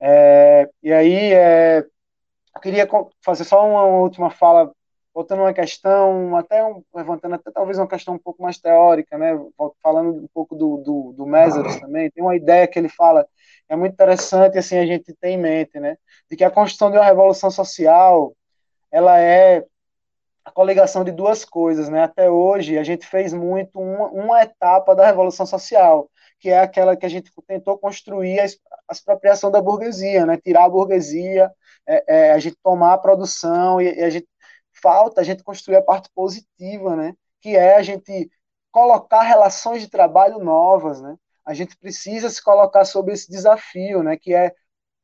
[0.00, 1.80] É, e aí, é,
[2.54, 2.88] eu queria
[3.22, 4.72] fazer só uma última fala
[5.20, 9.38] voltando uma questão, até um, levantando até talvez uma questão um pouco mais teórica, né?
[9.82, 13.26] Falando um pouco do, do, do também, tem uma ideia que ele fala,
[13.68, 15.98] é muito interessante, assim, a gente tem em mente, né?
[16.30, 18.34] De que a construção de uma revolução social,
[18.90, 19.62] ela é
[20.42, 22.02] a coligação de duas coisas, né?
[22.02, 26.96] Até hoje, a gente fez muito uma, uma etapa da revolução social, que é aquela
[26.96, 28.44] que a gente tentou construir a,
[28.88, 30.38] a expropriação da burguesia, né?
[30.38, 31.50] Tirar a burguesia,
[31.86, 34.26] é, é, a gente tomar a produção e, e a gente
[34.82, 37.14] falta a gente construir a parte positiva, né?
[37.40, 38.30] Que é a gente
[38.70, 41.16] colocar relações de trabalho novas, né?
[41.44, 44.16] A gente precisa se colocar sobre esse desafio, né?
[44.16, 44.54] Que é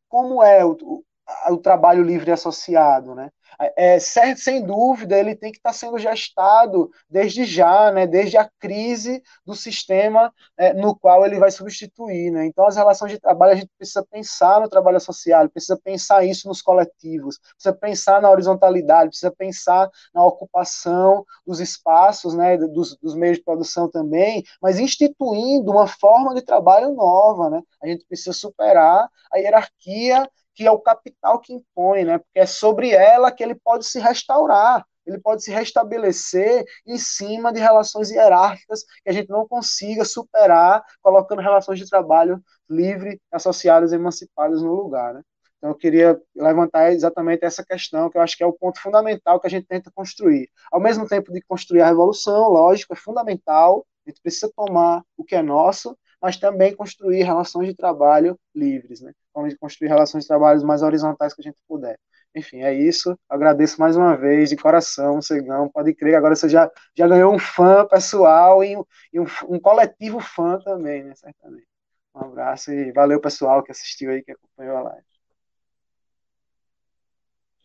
[0.09, 1.05] como é o,
[1.51, 3.31] o, trabalho livre associado, né?
[3.77, 8.49] é, certo, sem dúvida, ele tem que estar sendo gestado desde já, né, desde a
[8.59, 12.31] crise do sistema é, no qual ele vai substituir.
[12.31, 12.47] Né?
[12.47, 16.49] Então, as relações de trabalho, a gente precisa pensar no trabalho social, precisa pensar isso
[16.49, 23.14] nos coletivos, precisa pensar na horizontalidade, precisa pensar na ocupação dos espaços, né, dos, dos
[23.14, 27.49] meios de produção também, mas instituindo uma forma de trabalho nova.
[27.51, 27.62] Né?
[27.83, 32.19] A gente precisa superar a hierarquia que é o capital que impõe, né?
[32.19, 37.53] Porque é sobre ela que ele pode se restaurar, ele pode se restabelecer em cima
[37.53, 43.93] de relações hierárquicas que a gente não consiga superar, colocando relações de trabalho livre, associadas,
[43.93, 45.23] emancipadas no lugar, né?
[45.59, 49.41] Então, eu queria levantar exatamente essa questão, que eu acho que é o ponto fundamental
[49.41, 50.51] que a gente tenta construir.
[50.71, 55.25] Ao mesmo tempo de construir a revolução, lógico, é fundamental, a gente precisa tomar o
[55.25, 59.12] que é nosso, mas também construir relações de trabalho livres, né?
[59.35, 61.99] Vamos construir relações de trabalho mais horizontais que a gente puder.
[62.35, 63.19] Enfim, é isso.
[63.29, 65.71] Agradeço mais uma vez, de coração, Cegão.
[65.71, 69.59] Pode crer, agora você já, já ganhou um fã pessoal e, um, e um, um
[69.59, 71.14] coletivo fã também, né?
[71.14, 71.67] Certamente.
[72.14, 75.05] Um abraço e valeu, pessoal, que assistiu aí, que acompanhou a live.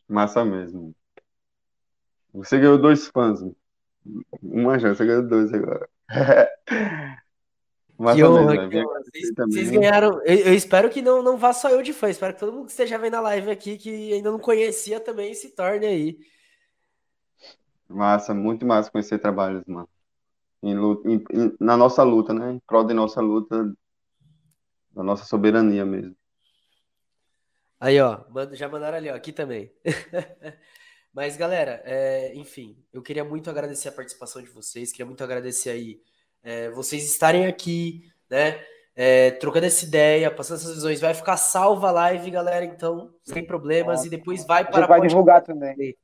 [0.08, 0.94] Massa mesmo.
[2.34, 3.40] Você ganhou dois fãs.
[4.42, 5.90] Uma já, você ganhou dois agora.
[8.02, 9.02] Que honra, que honra.
[9.04, 10.22] Vocês, vocês, ganharam.
[10.26, 12.10] Eu, eu, espero que não, não vá só eu de fã.
[12.10, 15.34] Espero que todo mundo que esteja vendo a live aqui, que ainda não conhecia também,
[15.34, 16.20] se torne aí.
[17.88, 19.88] Massa, muito massa conhecer trabalhos, mano.
[20.64, 22.54] Em em, em, na nossa luta, né?
[22.54, 23.72] Em prol de nossa luta,
[24.92, 26.16] da nossa soberania mesmo.
[27.80, 28.24] Aí, ó,
[28.54, 29.72] já mandaram ali, ó, aqui também.
[31.14, 35.72] Mas, galera, é, enfim, eu queria muito agradecer a participação de vocês, queria muito agradecer
[35.72, 36.02] aí
[36.44, 38.60] é, vocês estarem aqui, né?
[38.96, 41.00] É, trocando essa ideia, passando essas visões.
[41.00, 44.78] Vai ficar salva a live, galera, então, sem problemas, e depois vai para.
[44.78, 45.98] A gente vai divulgar também.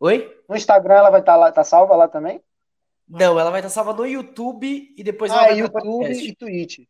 [0.00, 0.42] Oi?
[0.48, 2.40] No Instagram ela vai estar tá lá, tá salva lá também?
[3.08, 6.36] Não, ela vai estar tá salva no YouTube e depois ah, ela vai YouTube e
[6.36, 6.80] Twitch.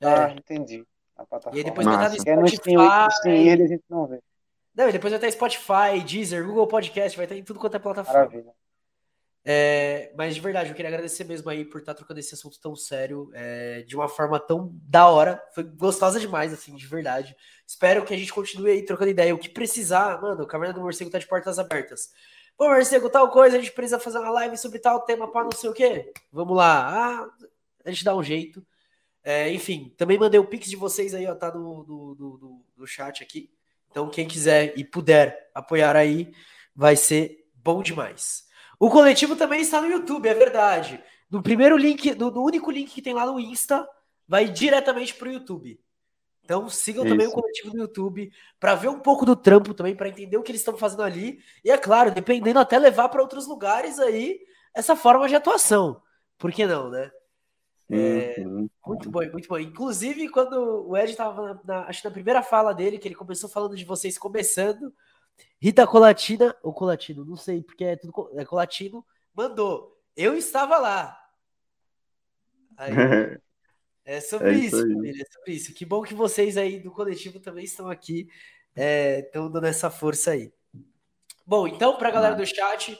[0.00, 0.06] É.
[0.06, 0.84] Ah, entendi.
[1.52, 2.30] E aí depois vai estar no Spotify.
[2.30, 4.20] É no Steam, a gente não vê.
[4.74, 7.78] Não, e depois vai estar Spotify, Deezer, Google Podcast, vai estar em tudo quanto é
[7.78, 8.20] plataforma.
[8.20, 8.52] Maravilha.
[9.48, 12.74] É, mas de verdade, eu queria agradecer mesmo aí por estar trocando esse assunto tão
[12.74, 15.40] sério, é, de uma forma tão da hora.
[15.54, 17.36] Foi gostosa demais, assim, de verdade.
[17.64, 19.32] Espero que a gente continue aí trocando ideia.
[19.32, 22.10] O que precisar, mano, o Caverna do Morcego tá de portas abertas.
[22.56, 25.52] Pô, Morcego, tal coisa, a gente precisa fazer uma live sobre tal tema para não
[25.52, 26.12] sei o quê.
[26.32, 26.88] Vamos lá.
[26.88, 27.30] Ah,
[27.84, 28.66] a gente dá um jeito.
[29.22, 32.86] É, enfim, também mandei o pix de vocês aí, ó, tá no, no, no, no
[32.86, 33.48] chat aqui.
[33.92, 36.32] Então, quem quiser e puder apoiar aí,
[36.74, 38.45] vai ser bom demais.
[38.78, 41.02] O coletivo também está no YouTube, é verdade.
[41.30, 43.88] No primeiro link, no, no único link que tem lá no Insta,
[44.28, 45.80] vai diretamente para o YouTube.
[46.44, 47.12] Então sigam Isso.
[47.12, 50.42] também o coletivo no YouTube para ver um pouco do trampo também, para entender o
[50.42, 51.40] que eles estão fazendo ali.
[51.64, 54.38] E é claro, dependendo até levar para outros lugares aí
[54.72, 56.00] essa forma de atuação.
[56.38, 57.10] Por que não, né?
[57.90, 58.44] É,
[58.84, 59.58] muito bom, muito bom.
[59.58, 63.48] Inclusive, quando o Ed estava, na, na, acho na primeira fala dele, que ele começou
[63.48, 64.92] falando de vocês começando,
[65.60, 69.96] Rita Colatina, ou Colatino, não sei, porque é tudo é Colatino, mandou.
[70.16, 71.18] Eu estava lá.
[72.76, 72.92] Aí,
[74.04, 75.74] é sobre é isso, isso família, é sobre isso.
[75.74, 78.28] Que bom que vocês aí do coletivo também estão aqui,
[78.74, 80.52] estão é, dando essa força aí.
[81.46, 82.98] Bom, então, para a galera do chat,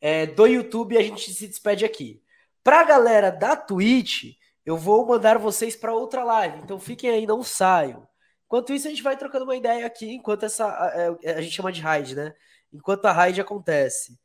[0.00, 2.22] é, do YouTube, a gente se despede aqui.
[2.62, 7.26] Para a galera da Twitch, eu vou mandar vocês para outra live, então fiquem aí,
[7.26, 8.06] não saiam.
[8.46, 10.66] Enquanto isso, a gente vai trocando uma ideia aqui, enquanto essa.
[10.66, 12.34] A, a gente chama de raid, né?
[12.72, 14.18] Enquanto a raid acontece.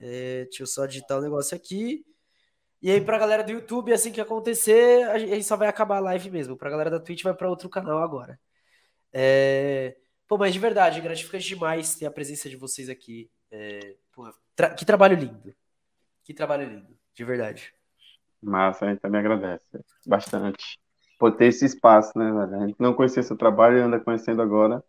[0.00, 2.04] É, deixa eu só digitar o um negócio aqui.
[2.82, 6.00] E aí, pra galera do YouTube, assim que acontecer, a gente só vai acabar a
[6.00, 6.56] live mesmo.
[6.56, 8.38] Pra galera da Twitch, vai para outro canal agora.
[9.12, 9.96] É...
[10.28, 13.30] Pô, mas de verdade, gratificante demais ter a presença de vocês aqui.
[13.50, 13.96] É...
[14.54, 14.74] tra...
[14.74, 15.54] Que trabalho lindo.
[16.24, 17.72] Que trabalho lindo, de verdade.
[18.42, 19.64] Massa, a gente também agradece
[20.06, 20.78] bastante
[21.18, 22.62] por ter esse espaço, né, velho?
[22.62, 24.82] A gente não conhecia seu trabalho e anda conhecendo agora.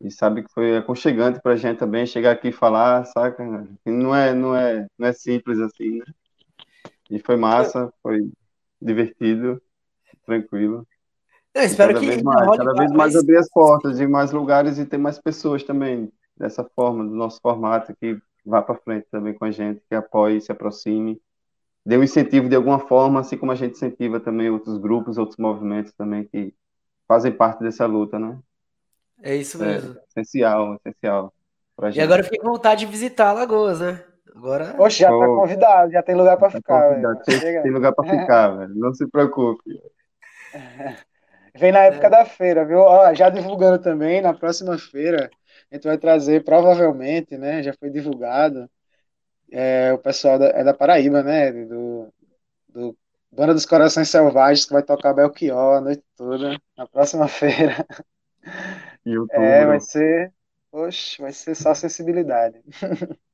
[0.00, 3.66] E sabe que foi aconchegante pra gente também chegar aqui e falar, saca?
[3.84, 6.04] E não é, não é, não é simples assim, né?
[7.10, 8.30] E foi massa, foi
[8.80, 9.60] divertido,
[10.24, 10.86] tranquilo.
[11.54, 14.78] Eu espero cada que vez mais, cada vez mais abrir as portas de mais lugares
[14.78, 19.32] e ter mais pessoas também dessa forma, do nosso formato que vá para frente também
[19.32, 21.18] com a gente, que apoie, se aproxime
[21.86, 25.38] dê um incentivo de alguma forma, assim como a gente incentiva também outros grupos, outros
[25.38, 26.52] movimentos também que
[27.06, 28.36] fazem parte dessa luta, né?
[29.22, 29.96] É isso mesmo.
[29.96, 31.32] É essencial, essencial.
[31.76, 32.00] Pra gente.
[32.00, 34.02] E agora eu fiquei com vontade de visitar Lagoas, né?
[34.34, 34.74] Agora...
[34.74, 37.22] Poxa, já tá convidado, já tem lugar para tá ficar.
[37.24, 38.74] Tem, tem, lugar para ficar, velho.
[38.74, 39.80] Não se preocupe.
[41.56, 42.10] Vem na época é.
[42.10, 42.80] da feira, viu?
[42.80, 45.30] Ó, já divulgando também, na próxima feira,
[45.70, 47.62] a gente vai trazer, provavelmente, né?
[47.62, 48.68] Já foi divulgado,
[49.50, 51.52] é, o pessoal da, é da Paraíba, né?
[51.52, 52.12] Do,
[52.68, 52.96] do
[53.30, 57.86] Banda dos Corações Selvagens, que vai tocar Belchior a noite toda, na próxima feira.
[59.30, 60.32] É, vai ser.
[60.72, 62.60] Oxe, vai ser só sensibilidade.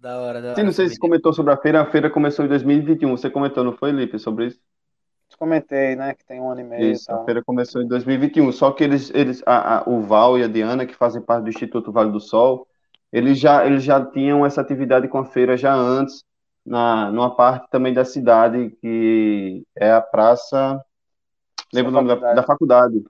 [0.00, 0.56] Da hora, da hora.
[0.56, 1.82] Sim, não sei se comentou sobre a feira.
[1.82, 3.10] A feira começou em 2021.
[3.10, 4.58] Você comentou, não foi, Lipe, sobre isso?
[5.38, 6.14] Comentei, né?
[6.14, 6.92] Que tem um ano e meio.
[6.92, 8.50] Isso, a feira começou em 2021.
[8.50, 11.50] Só que eles, eles a, a, o Val e a Diana, que fazem parte do
[11.50, 12.66] Instituto Vale do Sol,
[13.12, 16.24] eles já, eles já tinham essa atividade com a feira já antes,
[16.64, 20.80] na, numa parte também da cidade, que é a praça.
[21.72, 23.02] Lembra o nome da, da, faculdade?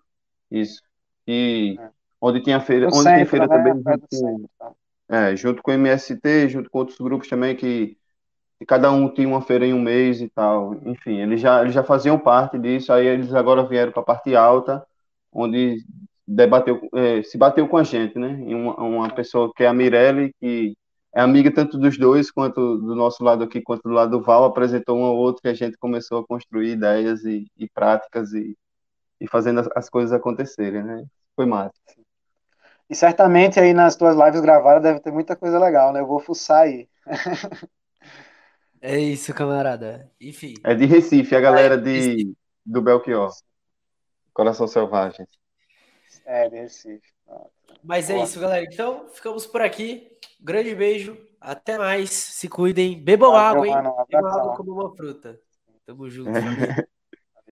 [0.50, 0.80] Isso.
[1.26, 1.90] E é.
[2.20, 3.56] onde tinha feira, no onde centro, tem feira né?
[3.56, 3.74] também.
[3.74, 4.72] Junto com, tá.
[5.08, 7.96] é, junto com o MST, junto com outros grupos também que
[8.66, 10.74] cada um tinha uma feira em um mês e tal.
[10.86, 14.34] Enfim, eles já, eles já faziam parte disso, aí eles agora vieram para a parte
[14.34, 14.84] alta,
[15.32, 15.84] onde
[16.30, 18.40] debateu, é, se bateu com a gente, né?
[18.46, 20.76] E uma, uma pessoa que é a Mirelle, que
[21.12, 24.44] é amiga tanto dos dois, quanto do nosso lado aqui, quanto do lado do Val,
[24.44, 28.56] apresentou um ao outro que a gente começou a construir ideias e, e práticas e,
[29.20, 31.04] e fazendo as, as, coisas acontecerem, né?
[31.34, 31.72] Foi massa.
[32.88, 36.00] E certamente aí nas tuas lives gravadas deve ter muita coisa legal, né?
[36.00, 36.88] Eu vou fuçar aí.
[38.82, 40.10] É isso, camarada.
[40.18, 40.54] Enfim.
[40.64, 42.32] É de Recife, a galera de,
[42.64, 43.30] do Belchior.
[44.32, 45.26] Coração Selvagem.
[46.30, 47.12] É, de Recife.
[47.82, 48.24] Mas é Boa.
[48.24, 48.64] isso, galera.
[48.64, 50.16] Então, ficamos por aqui.
[50.40, 51.18] Grande beijo.
[51.40, 52.10] Até mais.
[52.10, 53.02] Se cuidem.
[53.02, 53.74] Bebam Valeu, água, hein?
[53.74, 55.40] Mano, Bebam água como uma fruta.
[55.84, 56.30] Tamo junto.